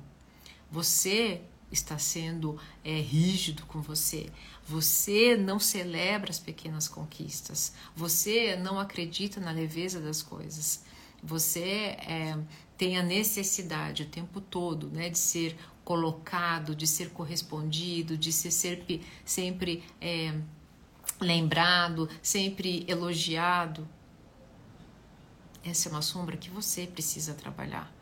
Você 0.72 1.44
está 1.72 1.98
sendo 1.98 2.60
é, 2.84 3.00
rígido 3.00 3.66
com 3.66 3.82
você. 3.82 4.30
Você 4.68 5.36
não 5.36 5.60
celebra 5.60 6.30
as 6.30 6.40
pequenas 6.40 6.88
conquistas. 6.88 7.74
Você 7.96 8.56
não 8.56 8.80
acredita 8.80 9.40
na 9.40 9.52
leveza 9.52 10.00
das 10.00 10.22
coisas. 10.22 10.84
Você 11.24 11.62
é, 11.62 12.38
tem 12.78 12.98
a 12.98 13.04
necessidade 13.04 14.04
o 14.04 14.08
tempo 14.08 14.42
todo 14.42 14.90
né, 14.90 15.10
de 15.10 15.20
ser 15.20 15.56
colocado, 15.84 16.76
de 16.76 16.88
ser 16.88 17.10
correspondido, 17.12 18.18
de 18.18 18.32
ser 18.32 18.52
sempre, 18.52 19.02
sempre 19.26 19.84
é, 20.00 20.34
lembrado, 21.20 22.10
sempre 22.22 22.86
elogiado. 22.88 23.88
Essa 25.64 25.90
é 25.90 25.92
uma 25.92 26.02
sombra 26.02 26.38
que 26.38 26.50
você 26.50 26.88
precisa 26.88 27.34
trabalhar. 27.34 27.94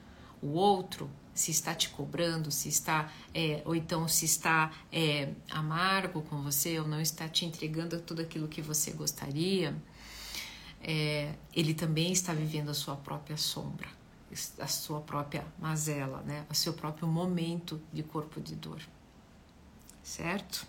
O 0.41 0.47
outro, 0.53 1.09
se 1.39 1.51
está 1.51 1.73
te 1.73 1.89
cobrando, 1.89 2.51
se 2.51 2.67
está, 2.67 3.09
é, 3.33 3.61
ou 3.63 3.73
então 3.73 4.07
se 4.07 4.25
está 4.25 4.71
é, 4.91 5.29
amargo 5.49 6.21
com 6.23 6.41
você, 6.41 6.77
ou 6.79 6.87
não 6.87 6.99
está 6.99 7.29
te 7.29 7.45
entregando 7.45 7.99
tudo 8.01 8.21
aquilo 8.21 8.47
que 8.47 8.61
você 8.61 8.91
gostaria, 8.91 9.73
é, 10.81 11.33
ele 11.55 11.73
também 11.73 12.11
está 12.11 12.33
vivendo 12.33 12.69
a 12.69 12.73
sua 12.73 12.95
própria 12.95 13.37
sombra 13.37 13.87
a 14.59 14.67
sua 14.67 15.01
própria 15.01 15.43
mazela, 15.57 16.21
né? 16.21 16.45
O 16.51 16.53
seu 16.53 16.71
próprio 16.73 17.07
momento 17.07 17.81
de 17.91 18.03
corpo 18.03 18.39
de 18.39 18.55
dor. 18.55 18.79
Certo? 20.03 20.67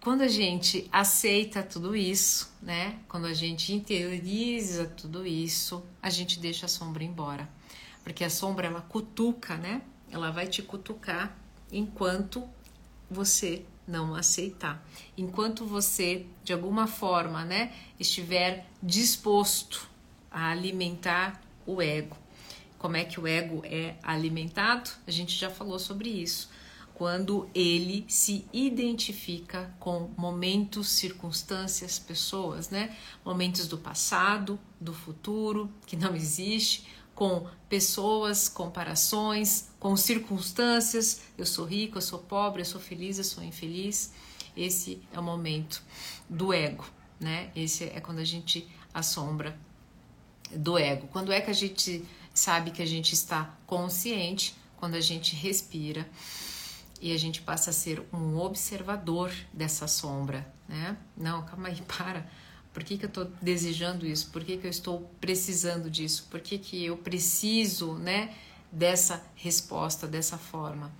Quando 0.00 0.22
a 0.22 0.28
gente 0.28 0.88
aceita 0.92 1.62
tudo 1.62 1.96
isso, 1.96 2.52
né? 2.62 2.98
Quando 3.08 3.26
a 3.26 3.34
gente 3.34 3.72
interioriza 3.72 4.86
tudo 4.86 5.26
isso, 5.26 5.84
a 6.00 6.08
gente 6.08 6.38
deixa 6.38 6.66
a 6.66 6.68
sombra 6.68 7.02
embora. 7.02 7.48
Porque 8.04 8.22
a 8.22 8.30
sombra 8.30 8.68
ela 8.68 8.80
cutuca, 8.80 9.56
né? 9.56 9.82
Ela 10.10 10.30
vai 10.30 10.46
te 10.46 10.62
cutucar 10.62 11.36
enquanto 11.72 12.48
você 13.10 13.64
não 13.88 14.14
aceitar. 14.14 14.86
Enquanto 15.16 15.66
você, 15.66 16.26
de 16.44 16.52
alguma 16.52 16.86
forma, 16.86 17.44
né, 17.44 17.72
estiver 17.98 18.66
disposto 18.82 19.88
a 20.30 20.50
alimentar 20.50 21.42
o 21.66 21.82
ego. 21.82 22.16
Como 22.78 22.96
é 22.96 23.04
que 23.04 23.18
o 23.18 23.26
ego 23.26 23.62
é 23.64 23.96
alimentado? 24.02 24.90
A 25.06 25.10
gente 25.10 25.34
já 25.34 25.50
falou 25.50 25.78
sobre 25.78 26.08
isso. 26.08 26.48
Quando 26.98 27.48
ele 27.54 28.04
se 28.08 28.44
identifica 28.52 29.72
com 29.78 30.10
momentos, 30.16 30.88
circunstâncias, 30.88 31.96
pessoas, 31.96 32.70
né? 32.70 32.96
Momentos 33.24 33.68
do 33.68 33.78
passado, 33.78 34.58
do 34.80 34.92
futuro, 34.92 35.72
que 35.86 35.96
não 35.96 36.16
existe, 36.16 36.88
com 37.14 37.46
pessoas, 37.68 38.48
comparações, 38.48 39.68
com 39.78 39.96
circunstâncias. 39.96 41.20
Eu 41.38 41.46
sou 41.46 41.64
rico, 41.64 41.98
eu 41.98 42.02
sou 42.02 42.18
pobre, 42.18 42.62
eu 42.62 42.66
sou 42.66 42.80
feliz, 42.80 43.16
eu 43.18 43.24
sou 43.24 43.44
infeliz. 43.44 44.12
Esse 44.56 45.00
é 45.12 45.20
o 45.20 45.22
momento 45.22 45.80
do 46.28 46.52
ego, 46.52 46.84
né? 47.20 47.52
Esse 47.54 47.84
é 47.84 48.00
quando 48.00 48.18
a 48.18 48.24
gente 48.24 48.66
assombra 48.92 49.56
do 50.50 50.76
ego. 50.76 51.06
Quando 51.12 51.30
é 51.30 51.40
que 51.40 51.50
a 51.50 51.54
gente 51.54 52.04
sabe 52.34 52.72
que 52.72 52.82
a 52.82 52.86
gente 52.86 53.14
está 53.14 53.56
consciente? 53.68 54.56
Quando 54.76 54.96
a 54.96 55.00
gente 55.00 55.36
respira 55.36 56.08
e 57.00 57.12
a 57.12 57.18
gente 57.18 57.42
passa 57.42 57.70
a 57.70 57.72
ser 57.72 58.02
um 58.12 58.36
observador 58.36 59.32
dessa 59.52 59.86
sombra, 59.86 60.46
né? 60.68 60.96
Não, 61.16 61.44
calma 61.44 61.68
aí, 61.68 61.80
para 61.86 62.26
por 62.78 62.84
que, 62.84 62.96
que 62.96 63.04
eu 63.04 63.08
estou 63.08 63.24
desejando 63.42 64.06
isso? 64.06 64.30
Por 64.30 64.44
que, 64.44 64.56
que 64.56 64.64
eu 64.64 64.70
estou 64.70 65.10
precisando 65.20 65.90
disso? 65.90 66.28
Por 66.30 66.40
que, 66.40 66.58
que 66.58 66.84
eu 66.84 66.96
preciso 66.96 67.94
né, 67.94 68.32
dessa 68.70 69.24
resposta, 69.34 70.06
dessa 70.06 70.38
forma? 70.38 70.94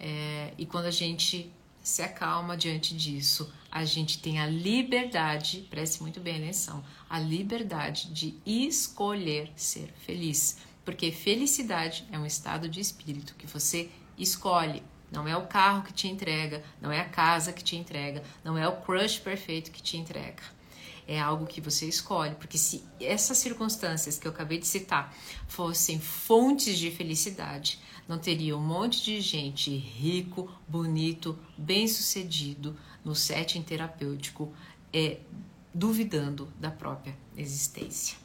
É, 0.00 0.52
e 0.58 0.66
quando 0.66 0.86
a 0.86 0.90
gente 0.90 1.52
se 1.82 2.02
acalma 2.02 2.56
diante 2.56 2.96
disso, 2.96 3.52
a 3.70 3.84
gente 3.84 4.18
tem 4.18 4.40
a 4.40 4.46
liberdade, 4.46 5.66
preste 5.70 6.02
muito 6.02 6.18
bem 6.18 6.36
atenção, 6.36 6.82
a 7.08 7.20
liberdade 7.20 8.12
de 8.12 8.36
escolher 8.44 9.52
ser 9.54 9.92
feliz. 10.04 10.58
Porque 10.84 11.12
felicidade 11.12 12.04
é 12.10 12.18
um 12.18 12.26
estado 12.26 12.68
de 12.68 12.80
espírito 12.80 13.36
que 13.36 13.46
você 13.46 13.88
escolhe. 14.18 14.82
Não 15.14 15.26
é 15.28 15.36
o 15.36 15.46
carro 15.46 15.84
que 15.84 15.92
te 15.92 16.08
entrega, 16.08 16.62
não 16.80 16.90
é 16.90 17.00
a 17.00 17.08
casa 17.08 17.52
que 17.52 17.62
te 17.62 17.76
entrega, 17.76 18.22
não 18.42 18.58
é 18.58 18.68
o 18.68 18.76
crush 18.82 19.18
perfeito 19.18 19.70
que 19.70 19.82
te 19.82 19.96
entrega 19.96 20.42
é 21.06 21.20
algo 21.20 21.46
que 21.46 21.60
você 21.60 21.86
escolhe, 21.86 22.34
porque 22.36 22.56
se 22.56 22.82
essas 23.00 23.38
circunstâncias 23.38 24.18
que 24.18 24.26
eu 24.26 24.32
acabei 24.32 24.58
de 24.58 24.66
citar 24.66 25.14
fossem 25.46 26.00
fontes 26.00 26.78
de 26.78 26.90
felicidade, 26.90 27.78
não 28.08 28.18
teria 28.18 28.56
um 28.56 28.60
monte 28.60 29.02
de 29.02 29.20
gente 29.20 29.74
rico, 29.76 30.50
bonito, 30.68 31.38
bem-sucedido 31.56 32.76
no 33.04 33.14
setting 33.14 33.62
terapêutico, 33.62 34.52
é, 34.92 35.18
duvidando 35.72 36.52
da 36.58 36.70
própria 36.70 37.16
existência. 37.36 38.16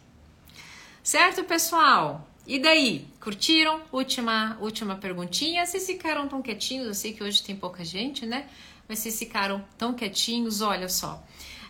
Certo, 1.04 1.43
pessoal? 1.43 2.28
E 2.50 2.58
daí? 2.58 3.06
Curtiram? 3.22 3.80
Última, 3.92 4.58
última 4.60 4.96
perguntinha. 4.96 5.64
Vocês 5.64 5.86
ficaram 5.86 6.28
tão 6.28 6.42
quietinhos? 6.42 6.88
Eu 6.88 6.96
sei 6.96 7.14
que 7.14 7.24
hoje 7.24 7.44
tem 7.44 7.56
pouca 7.56 7.86
gente, 7.86 8.26
né? 8.26 8.50
Mas 8.88 8.98
vocês 8.98 9.20
ficaram 9.20 9.64
tão 9.78 9.94
quietinhos. 9.94 10.60
Olha 10.60 10.90
só, 10.90 11.24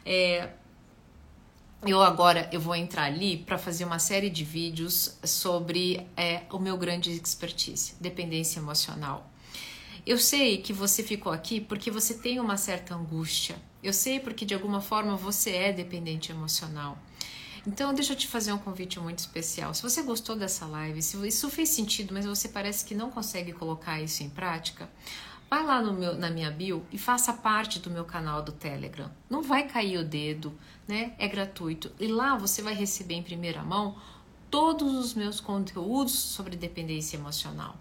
é, 0.06 0.52
eu 1.86 2.02
agora 2.02 2.50
eu 2.54 2.62
vou 2.62 2.74
entrar 2.74 3.04
ali 3.04 3.39
para 3.39 3.58
fazer 3.58 3.84
uma 3.84 4.00
série 4.00 4.30
de 4.30 4.46
vídeos 4.46 5.18
sobre 5.22 6.08
é, 6.15 6.44
o 6.50 6.58
meu 6.58 6.78
grande 6.78 7.12
expertise, 7.12 7.96
dependência 8.00 8.62
emocional. 8.62 9.30
Eu 10.06 10.18
sei 10.18 10.60
que 10.60 10.72
você 10.72 11.04
ficou 11.04 11.34
aqui 11.34 11.60
porque 11.60 11.92
você 11.92 12.13
tem 12.13 12.39
uma 12.39 12.56
certa 12.56 12.96
angústia. 12.96 13.58
Eu 13.84 13.92
sei 13.92 14.18
porque 14.18 14.46
de 14.46 14.54
alguma 14.54 14.80
forma 14.80 15.18
você 15.18 15.52
é 15.52 15.74
dependente 15.74 16.32
emocional. 16.32 16.98
Então, 17.67 17.93
deixa 17.93 18.13
eu 18.13 18.17
te 18.17 18.28
fazer 18.28 18.54
um 18.54 18.58
convite 18.58 19.00
muito 19.00 19.19
especial. 19.19 19.74
Se 19.74 19.82
você 19.82 20.02
gostou 20.02 20.36
dessa 20.36 20.65
live, 20.65 21.02
se 21.02 21.17
isso 21.28 21.50
fez 21.50 21.69
sentido, 21.69 22.13
mas 22.13 22.26
você 22.26 22.48
parece 22.48 22.86
que 22.86 22.95
não 22.95 23.10
consegue 23.10 23.52
colocar 23.52 24.02
isso 24.02 24.24
em 24.24 24.30
prática, 24.30 24.89
vai 25.50 25.63
lá 25.63 25.82
meu, 25.82 26.15
na 26.15 26.30
minha 26.30 26.52
bio 26.52 26.86
e 26.91 26.98
faça 26.98 27.34
parte 27.34 27.80
do 27.80 27.89
meu 27.89 28.06
canal 28.06 28.41
do 28.41 28.52
Telegram. 28.52 29.10
Não 29.30 29.41
vai 29.41 29.67
cair 29.67 29.98
o 29.98 30.06
dedo, 30.06 30.54
né? 30.88 31.13
É 31.17 31.28
gratuito. 31.28 31.91
E 32.00 32.08
lá 32.08 32.38
você 32.38 32.62
vai 32.62 32.74
receber 32.74 33.15
em 33.15 33.24
primeira 33.24 33.63
mão 33.63 33.95
todos 34.50 34.95
os 34.95 35.13
meus 35.13 35.39
conteúdos 35.39 36.13
sobre 36.13 36.56
dependência 36.56 37.17
emocional. 37.17 37.76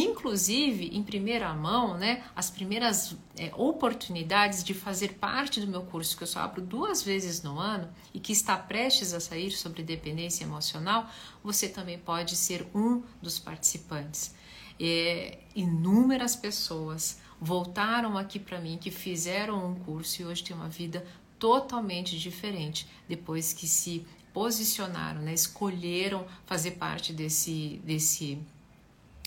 Inclusive, 0.00 0.96
em 0.96 1.02
primeira 1.02 1.52
mão, 1.52 1.98
né, 1.98 2.24
as 2.34 2.50
primeiras 2.50 3.14
é, 3.36 3.52
oportunidades 3.54 4.64
de 4.64 4.72
fazer 4.72 5.14
parte 5.14 5.60
do 5.60 5.66
meu 5.66 5.82
curso, 5.82 6.16
que 6.16 6.22
eu 6.22 6.26
só 6.26 6.40
abro 6.40 6.62
duas 6.62 7.02
vezes 7.02 7.42
no 7.42 7.58
ano 7.58 7.92
e 8.14 8.18
que 8.18 8.32
está 8.32 8.56
prestes 8.56 9.12
a 9.12 9.20
sair 9.20 9.50
sobre 9.50 9.82
dependência 9.82 10.44
emocional, 10.44 11.10
você 11.44 11.68
também 11.68 11.98
pode 11.98 12.36
ser 12.36 12.66
um 12.74 13.02
dos 13.20 13.38
participantes. 13.38 14.34
É, 14.80 15.38
inúmeras 15.54 16.34
pessoas 16.34 17.20
voltaram 17.38 18.16
aqui 18.16 18.38
para 18.38 18.60
mim 18.60 18.78
que 18.80 18.90
fizeram 18.90 19.70
um 19.70 19.74
curso 19.74 20.22
e 20.22 20.24
hoje 20.24 20.42
têm 20.42 20.56
uma 20.56 20.68
vida 20.68 21.04
totalmente 21.38 22.18
diferente 22.18 22.88
depois 23.08 23.52
que 23.52 23.66
se 23.66 24.06
posicionaram, 24.32 25.20
né, 25.20 25.34
escolheram 25.34 26.24
fazer 26.46 26.72
parte 26.72 27.12
desse, 27.12 27.80
desse, 27.84 28.38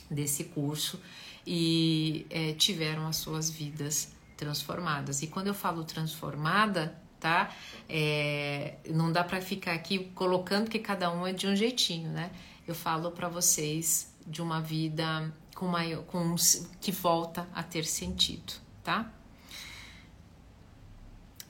desse 0.09 0.45
curso 0.45 0.99
e 1.45 2.25
é, 2.29 2.53
tiveram 2.53 3.07
as 3.07 3.17
suas 3.17 3.49
vidas 3.49 4.13
transformadas. 4.37 5.21
E 5.21 5.27
quando 5.27 5.47
eu 5.47 5.53
falo 5.53 5.83
transformada, 5.83 6.95
tá? 7.19 7.51
É, 7.87 8.75
não 8.89 9.11
dá 9.11 9.23
para 9.23 9.41
ficar 9.41 9.73
aqui 9.73 10.11
colocando 10.15 10.69
que 10.69 10.79
cada 10.79 11.11
um 11.11 11.25
é 11.25 11.33
de 11.33 11.47
um 11.47 11.55
jeitinho, 11.55 12.09
né? 12.09 12.31
Eu 12.67 12.75
falo 12.75 13.11
para 13.11 13.29
vocês 13.29 14.13
de 14.25 14.41
uma 14.41 14.59
vida 14.59 15.31
com 15.55 15.67
maior, 15.67 16.03
com, 16.03 16.35
que 16.81 16.91
volta 16.91 17.47
a 17.53 17.63
ter 17.63 17.85
sentido, 17.85 18.53
tá? 18.83 19.11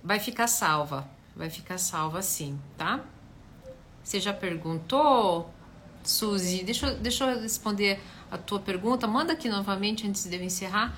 Vai 0.03 0.19
ficar 0.19 0.47
salva, 0.47 1.09
vai 1.35 1.49
ficar 1.49 1.77
salva 1.77 2.21
sim, 2.21 2.59
tá? 2.77 3.03
Você 4.03 4.19
já 4.19 4.31
perguntou, 4.31 5.51
Suzy? 6.03 6.63
Deixa, 6.63 6.93
deixa 6.93 7.25
eu 7.25 7.41
responder 7.41 7.99
a 8.35 8.37
tua 8.37 8.59
pergunta. 8.59 9.07
Manda 9.07 9.33
aqui 9.33 9.49
novamente 9.49 10.07
antes 10.07 10.25
de 10.25 10.35
eu 10.35 10.43
encerrar. 10.43 10.97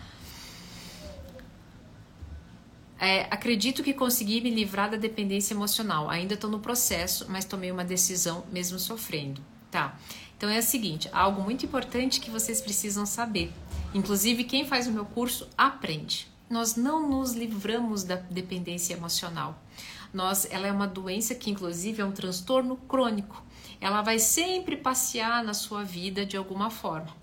É, 3.00 3.28
acredito 3.30 3.84
que 3.84 3.94
consegui 3.94 4.42
me 4.42 4.50
livrar 4.50 4.90
da 4.90 4.98
dependência 4.98 5.54
emocional. 5.54 6.10
Ainda 6.10 6.34
estou 6.34 6.50
no 6.50 6.60
processo, 6.60 7.26
mas 7.30 7.46
tomei 7.46 7.72
uma 7.72 7.86
decisão 7.86 8.44
mesmo 8.52 8.80
sofrendo. 8.80 9.42
Tá. 9.70 9.98
Então 10.36 10.50
é 10.50 10.60
o 10.60 10.64
seguinte, 10.64 11.10
algo 11.12 11.42
muito 11.42 11.66
importante 11.66 12.20
que 12.20 12.30
vocês 12.30 12.62
precisam 12.62 13.06
saber. 13.06 13.52
Inclusive 13.94 14.44
quem 14.44 14.66
faz 14.66 14.88
o 14.88 14.92
meu 14.92 15.06
curso 15.06 15.48
aprende 15.58 16.28
nós 16.50 16.76
não 16.76 17.10
nos 17.10 17.34
livramos 17.34 18.04
da 18.04 18.16
dependência 18.16 18.94
emocional. 18.94 19.62
Nós, 20.14 20.48
ela 20.50 20.68
é 20.68 20.72
uma 20.72 20.88
doença 20.88 21.36
que 21.36 21.50
inclusive 21.50 22.02
é 22.02 22.06
um 22.06 22.12
transtorno 22.12 22.78
crônico. 22.78 23.44
Ela 23.80 24.02
vai 24.02 24.18
sempre 24.18 24.78
passear 24.78 25.44
na 25.44 25.54
sua 25.54 25.84
vida 25.84 26.26
de 26.26 26.38
alguma 26.38 26.70
forma. 26.70 27.14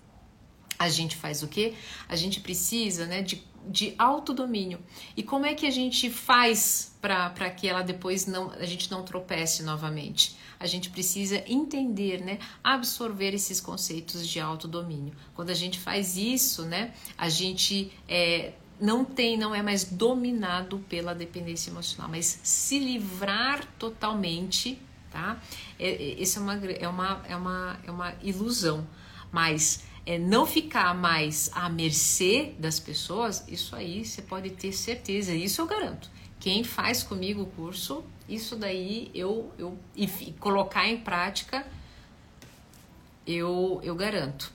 A 0.77 0.89
gente 0.89 1.15
faz 1.15 1.43
o 1.43 1.47
quê? 1.47 1.73
A 2.07 2.15
gente 2.15 2.39
precisa, 2.39 3.05
né, 3.05 3.21
de 3.21 3.43
de 3.67 3.95
autodomínio. 3.97 4.79
E 5.15 5.23
como 5.23 5.45
é 5.45 5.53
que 5.53 5.65
a 5.65 5.71
gente 5.71 6.09
faz 6.09 6.95
para 7.01 7.49
que 7.49 7.67
ela 7.67 7.81
depois 7.81 8.25
não 8.25 8.51
a 8.51 8.65
gente 8.65 8.89
não 8.91 9.03
tropece 9.03 9.63
novamente? 9.63 10.37
A 10.59 10.67
gente 10.67 10.89
precisa 10.89 11.43
entender, 11.47 12.21
né, 12.21 12.39
absorver 12.63 13.33
esses 13.33 13.59
conceitos 13.59 14.27
de 14.27 14.39
autodomínio. 14.39 15.13
Quando 15.33 15.49
a 15.49 15.53
gente 15.53 15.79
faz 15.79 16.15
isso, 16.15 16.63
né, 16.63 16.93
a 17.17 17.27
gente 17.27 17.91
é, 18.07 18.53
não 18.79 19.03
tem, 19.03 19.37
não 19.37 19.53
é 19.53 19.61
mais 19.61 19.83
dominado 19.83 20.79
pela 20.89 21.13
dependência 21.13 21.69
emocional, 21.69 22.09
mas 22.09 22.39
se 22.41 22.79
livrar 22.79 23.65
totalmente, 23.77 24.79
tá? 25.11 25.39
É, 25.77 25.89
é, 25.89 26.21
isso 26.21 26.39
é 26.39 26.41
uma, 26.41 26.55
é 26.55 26.87
uma, 26.87 27.21
é 27.27 27.35
uma, 27.35 27.79
é 27.85 27.91
uma 27.91 28.13
ilusão, 28.21 28.87
mas 29.31 29.83
é 30.05 30.19
não 30.19 30.45
ficar 30.45 30.93
mais 30.93 31.49
à 31.53 31.67
mercê 31.67 32.53
das 32.59 32.79
pessoas, 32.79 33.43
isso 33.47 33.75
aí 33.75 34.05
você 34.05 34.21
pode 34.21 34.51
ter 34.51 34.71
certeza, 34.71 35.33
isso 35.33 35.61
eu 35.61 35.65
garanto. 35.65 36.09
Quem 36.39 36.63
faz 36.63 37.01
comigo 37.01 37.41
o 37.41 37.45
curso, 37.47 38.03
isso 38.29 38.55
daí 38.55 39.09
eu, 39.15 39.51
eu 39.57 39.77
e 39.95 40.07
colocar 40.39 40.87
em 40.87 40.97
prática, 40.97 41.65
eu, 43.25 43.79
eu 43.83 43.95
garanto. 43.95 44.53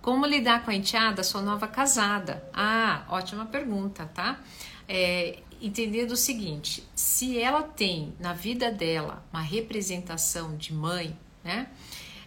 Como 0.00 0.26
lidar 0.26 0.64
com 0.64 0.72
a 0.72 0.74
enteada, 0.74 1.22
sua 1.22 1.42
nova 1.42 1.68
casada? 1.68 2.42
Ah, 2.52 3.04
ótima 3.08 3.46
pergunta, 3.46 4.04
tá? 4.06 4.40
É, 4.88 5.38
entender 5.60 6.10
o 6.10 6.16
seguinte: 6.16 6.82
se 6.92 7.38
ela 7.38 7.62
tem 7.62 8.12
na 8.18 8.32
vida 8.32 8.68
dela 8.72 9.24
uma 9.32 9.40
representação 9.40 10.56
de 10.56 10.74
mãe, 10.74 11.16
né? 11.44 11.68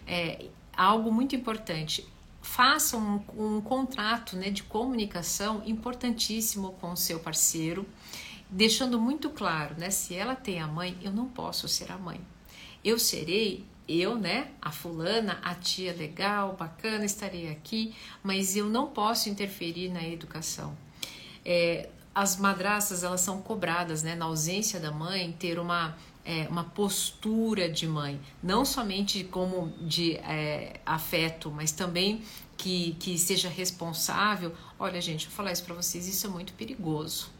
É, 0.06 0.46
algo 0.76 1.12
muito 1.12 1.34
importante. 1.34 2.06
Faça 2.42 2.96
um, 2.96 3.20
um 3.36 3.60
contrato 3.60 4.36
né, 4.36 4.50
de 4.50 4.62
comunicação 4.62 5.62
importantíssimo 5.66 6.72
com 6.80 6.92
o 6.92 6.96
seu 6.96 7.18
parceiro, 7.18 7.86
deixando 8.48 9.00
muito 9.00 9.30
claro, 9.30 9.74
né? 9.76 9.90
Se 9.90 10.14
ela 10.14 10.36
tem 10.36 10.60
a 10.60 10.66
mãe, 10.66 10.96
eu 11.02 11.12
não 11.12 11.26
posso 11.26 11.66
ser 11.66 11.90
a 11.90 11.98
mãe. 11.98 12.20
Eu 12.84 12.98
serei 12.98 13.66
eu, 13.88 14.16
né, 14.16 14.48
a 14.60 14.72
fulana, 14.72 15.38
a 15.42 15.54
tia 15.54 15.92
legal, 15.92 16.56
bacana, 16.58 17.04
estarei 17.04 17.48
aqui, 17.50 17.94
mas 18.22 18.56
eu 18.56 18.68
não 18.68 18.88
posso 18.88 19.28
interferir 19.28 19.88
na 19.88 20.02
educação. 20.06 20.76
É, 21.44 21.88
as 22.12 22.36
madraças, 22.36 23.04
elas 23.04 23.20
são 23.20 23.40
cobradas, 23.40 24.02
né, 24.02 24.14
na 24.14 24.24
ausência 24.24 24.80
da 24.80 24.90
mãe, 24.90 25.32
ter 25.38 25.58
uma 25.58 25.96
é, 26.26 26.48
uma 26.48 26.64
postura 26.64 27.68
de 27.70 27.86
mãe, 27.86 28.20
não 28.42 28.64
somente 28.64 29.22
como 29.24 29.72
de 29.80 30.14
é, 30.16 30.80
afeto, 30.84 31.50
mas 31.50 31.70
também 31.70 32.20
que, 32.56 32.96
que 32.98 33.16
seja 33.16 33.48
responsável. 33.48 34.52
Olha, 34.78 35.00
gente, 35.00 35.26
vou 35.26 35.36
falar 35.36 35.52
isso 35.52 35.62
para 35.62 35.74
vocês, 35.74 36.08
isso 36.08 36.26
é 36.26 36.30
muito 36.30 36.52
perigoso. 36.54 37.30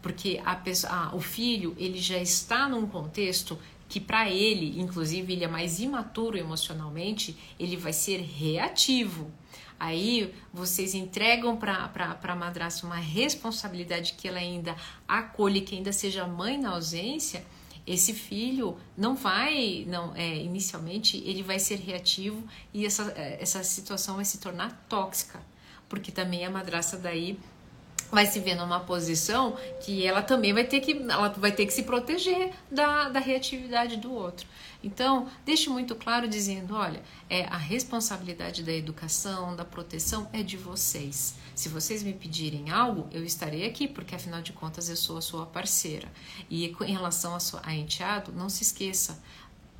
Porque 0.00 0.40
a 0.44 0.54
pessoa, 0.54 0.92
ah, 0.92 1.16
o 1.16 1.20
filho 1.20 1.74
ele 1.76 1.98
já 1.98 2.18
está 2.18 2.68
num 2.68 2.86
contexto 2.86 3.58
que 3.88 3.98
para 3.98 4.30
ele, 4.30 4.80
inclusive 4.80 5.32
ele 5.32 5.44
é 5.44 5.48
mais 5.48 5.80
imaturo 5.80 6.38
emocionalmente, 6.38 7.36
ele 7.58 7.76
vai 7.76 7.92
ser 7.92 8.20
reativo. 8.20 9.30
Aí 9.78 10.32
vocês 10.52 10.94
entregam 10.94 11.56
para 11.56 11.90
a 12.22 12.36
madrasta 12.36 12.86
uma 12.86 12.96
responsabilidade 12.96 14.12
que 14.12 14.28
ela 14.28 14.38
ainda 14.38 14.76
acolhe, 15.08 15.62
que 15.62 15.74
ainda 15.74 15.92
seja 15.92 16.26
mãe 16.26 16.56
na 16.56 16.70
ausência. 16.70 17.44
Esse 17.86 18.12
filho 18.12 18.76
não 18.96 19.14
vai, 19.14 19.84
não 19.88 20.14
é, 20.14 20.36
inicialmente, 20.36 21.16
ele 21.18 21.42
vai 21.42 21.58
ser 21.58 21.76
reativo 21.76 22.44
e 22.72 22.86
essa, 22.86 23.12
essa 23.16 23.62
situação 23.64 24.16
vai 24.16 24.24
se 24.24 24.38
tornar 24.38 24.86
tóxica, 24.88 25.40
porque 25.88 26.12
também 26.12 26.44
a 26.44 26.50
madrasta 26.50 26.96
daí 26.96 27.38
vai 28.10 28.26
se 28.26 28.40
ver 28.40 28.54
numa 28.54 28.80
posição 28.80 29.56
que 29.80 30.06
ela 30.06 30.22
também 30.22 30.52
vai 30.52 30.64
ter 30.64 30.80
que, 30.80 30.92
ela 31.08 31.28
vai 31.28 31.52
ter 31.52 31.66
que 31.66 31.72
se 31.72 31.84
proteger 31.84 32.52
da, 32.70 33.08
da 33.08 33.20
reatividade 33.20 33.96
do 33.96 34.12
outro. 34.12 34.46
Então, 34.82 35.28
deixe 35.44 35.68
muito 35.68 35.94
claro 35.94 36.26
dizendo, 36.26 36.74
olha, 36.74 37.02
é 37.28 37.44
a 37.44 37.56
responsabilidade 37.56 38.62
da 38.62 38.72
educação, 38.72 39.54
da 39.54 39.64
proteção 39.64 40.28
é 40.32 40.42
de 40.42 40.56
vocês. 40.56 41.34
Se 41.54 41.68
vocês 41.68 42.02
me 42.02 42.14
pedirem 42.14 42.70
algo, 42.70 43.06
eu 43.12 43.22
estarei 43.22 43.66
aqui, 43.66 43.86
porque 43.86 44.14
afinal 44.14 44.40
de 44.40 44.52
contas 44.52 44.88
eu 44.88 44.96
sou 44.96 45.18
a 45.18 45.20
sua 45.20 45.44
parceira. 45.44 46.08
E 46.48 46.64
em 46.66 46.92
relação 46.92 47.34
a, 47.34 47.40
sua, 47.40 47.60
a 47.62 47.74
enteado, 47.74 48.32
não 48.32 48.48
se 48.48 48.62
esqueça, 48.62 49.22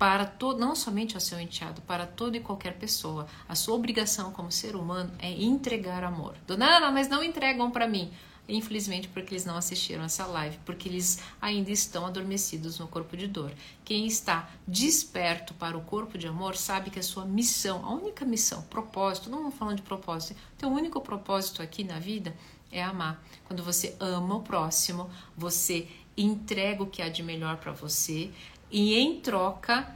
para 0.00 0.24
todo, 0.24 0.58
não 0.58 0.74
somente 0.74 1.14
ao 1.14 1.20
seu 1.20 1.38
enteado, 1.38 1.82
para 1.82 2.06
toda 2.06 2.34
e 2.34 2.40
qualquer 2.40 2.78
pessoa. 2.78 3.26
A 3.46 3.54
sua 3.54 3.74
obrigação 3.74 4.32
como 4.32 4.50
ser 4.50 4.74
humano 4.74 5.12
é 5.18 5.30
entregar 5.30 6.02
amor. 6.02 6.34
Dona 6.46 6.78
Ana, 6.78 6.90
mas 6.90 7.06
não 7.06 7.22
entregam 7.22 7.70
para 7.70 7.86
mim. 7.86 8.10
Infelizmente, 8.48 9.08
porque 9.08 9.34
eles 9.34 9.44
não 9.44 9.58
assistiram 9.58 10.02
essa 10.02 10.24
live, 10.24 10.58
porque 10.64 10.88
eles 10.88 11.20
ainda 11.38 11.70
estão 11.70 12.06
adormecidos 12.06 12.78
no 12.78 12.88
corpo 12.88 13.14
de 13.14 13.26
dor. 13.26 13.52
Quem 13.84 14.06
está 14.06 14.48
desperto 14.66 15.52
para 15.52 15.76
o 15.76 15.82
corpo 15.82 16.16
de 16.16 16.26
amor 16.26 16.56
sabe 16.56 16.88
que 16.88 16.98
a 16.98 17.02
sua 17.02 17.26
missão, 17.26 17.84
a 17.84 17.92
única 17.92 18.24
missão, 18.24 18.62
propósito, 18.62 19.28
não 19.28 19.40
vamos 19.40 19.54
falando 19.54 19.76
de 19.76 19.82
propósito, 19.82 20.34
teu 20.56 20.70
único 20.70 20.98
propósito 21.02 21.60
aqui 21.60 21.84
na 21.84 21.98
vida 21.98 22.34
é 22.72 22.82
amar. 22.82 23.22
Quando 23.44 23.62
você 23.62 23.94
ama 24.00 24.36
o 24.36 24.42
próximo, 24.42 25.10
você 25.36 25.86
entrega 26.16 26.82
o 26.82 26.86
que 26.86 27.02
há 27.02 27.10
de 27.10 27.22
melhor 27.22 27.58
para 27.58 27.72
você, 27.72 28.30
e 28.70 28.94
em 28.96 29.20
troca 29.20 29.94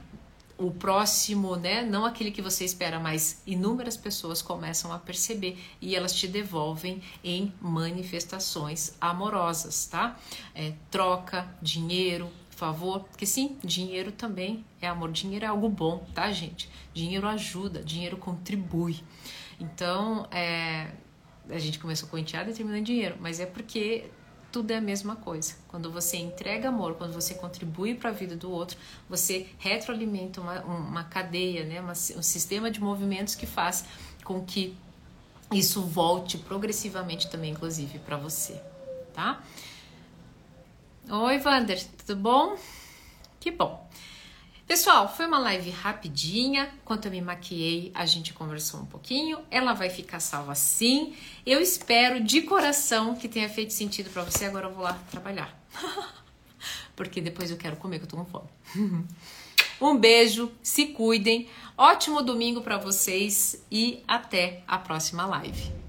o 0.57 0.71
próximo, 0.71 1.57
né, 1.57 1.81
não 1.81 2.05
aquele 2.05 2.31
que 2.31 2.41
você 2.41 2.63
espera, 2.63 2.97
mas 2.97 3.41
inúmeras 3.45 3.97
pessoas 3.97 4.41
começam 4.41 4.93
a 4.93 4.97
perceber 4.97 5.57
e 5.81 5.95
elas 5.95 6.13
te 6.13 6.27
devolvem 6.27 7.01
em 7.23 7.53
manifestações 7.59 8.95
amorosas, 9.01 9.85
tá? 9.85 10.17
É, 10.53 10.73
troca, 10.89 11.45
dinheiro, 11.61 12.31
favor, 12.55 13.01
porque 13.01 13.25
sim, 13.25 13.57
dinheiro 13.63 14.11
também 14.13 14.65
é 14.81 14.87
amor. 14.87 15.11
Dinheiro 15.11 15.45
é 15.45 15.47
algo 15.47 15.67
bom, 15.67 16.07
tá, 16.13 16.31
gente? 16.31 16.69
Dinheiro 16.93 17.27
ajuda, 17.27 17.83
dinheiro 17.83 18.15
contribui. 18.15 19.03
Então, 19.59 20.25
é, 20.31 20.91
a 21.49 21.59
gente 21.59 21.79
começou 21.79 22.07
com 22.07 22.17
enteado 22.17 22.49
e 22.49 22.53
terminou 22.53 22.79
em 22.79 22.83
dinheiro, 22.83 23.17
mas 23.19 23.39
é 23.39 23.45
porque 23.45 24.05
tudo 24.55 24.71
é 24.71 24.77
a 24.77 24.81
mesma 24.81 25.17
coisa. 25.17 25.53
Quando 25.67 25.91
você 25.91 26.15
entrega 26.15 26.69
amor, 26.69 26.93
quando 26.93 27.11
você 27.11 27.33
contribui 27.33 27.93
para 27.93 28.09
a 28.09 28.13
vida 28.13 28.37
do 28.37 28.49
outro, 28.49 28.77
você 29.09 29.49
retroalimenta 29.59 30.39
uma, 30.39 30.61
uma 30.61 31.03
cadeia, 31.03 31.65
né? 31.65 31.81
Uma, 31.81 31.91
um 31.91 32.23
sistema 32.23 32.71
de 32.71 32.79
movimentos 32.79 33.35
que 33.35 33.45
faz 33.45 33.83
com 34.23 34.45
que 34.45 34.73
isso 35.51 35.81
volte 35.81 36.37
progressivamente 36.37 37.29
também, 37.29 37.51
inclusive, 37.51 37.99
para 37.99 38.15
você, 38.15 38.53
tá? 39.13 39.43
Oi, 41.09 41.37
Vander, 41.39 41.85
tudo 41.97 42.15
bom? 42.15 42.55
Que 43.41 43.51
bom. 43.51 43.84
Pessoal, 44.67 45.07
foi 45.07 45.27
uma 45.27 45.37
live 45.37 45.69
rapidinha. 45.69 46.73
Enquanto 46.81 47.05
eu 47.05 47.11
me 47.11 47.21
maquiei, 47.21 47.91
a 47.93 48.03
gente 48.05 48.33
conversou 48.33 48.79
um 48.79 48.85
pouquinho. 48.85 49.39
Ela 49.51 49.73
vai 49.73 49.91
ficar 49.91 50.19
salva 50.19 50.55
sim. 50.55 51.15
Eu 51.45 51.61
espero 51.61 52.23
de 52.23 52.41
coração 52.41 53.15
que 53.15 53.29
tenha 53.29 53.47
feito 53.47 53.73
sentido 53.73 54.09
para 54.09 54.23
você. 54.23 54.45
Agora 54.45 54.67
eu 54.67 54.73
vou 54.73 54.83
lá 54.83 54.97
trabalhar. 55.11 55.55
Porque 56.95 57.21
depois 57.21 57.51
eu 57.51 57.57
quero 57.57 57.75
comer, 57.75 57.99
que 57.99 58.05
eu 58.05 58.09
tô 58.09 58.17
com 58.17 58.25
fome. 58.25 58.49
um 59.79 59.95
beijo, 59.95 60.51
se 60.63 60.87
cuidem. 60.87 61.47
Ótimo 61.77 62.23
domingo 62.23 62.61
para 62.61 62.79
vocês 62.79 63.63
e 63.69 64.03
até 64.07 64.63
a 64.67 64.79
próxima 64.79 65.27
live. 65.27 65.84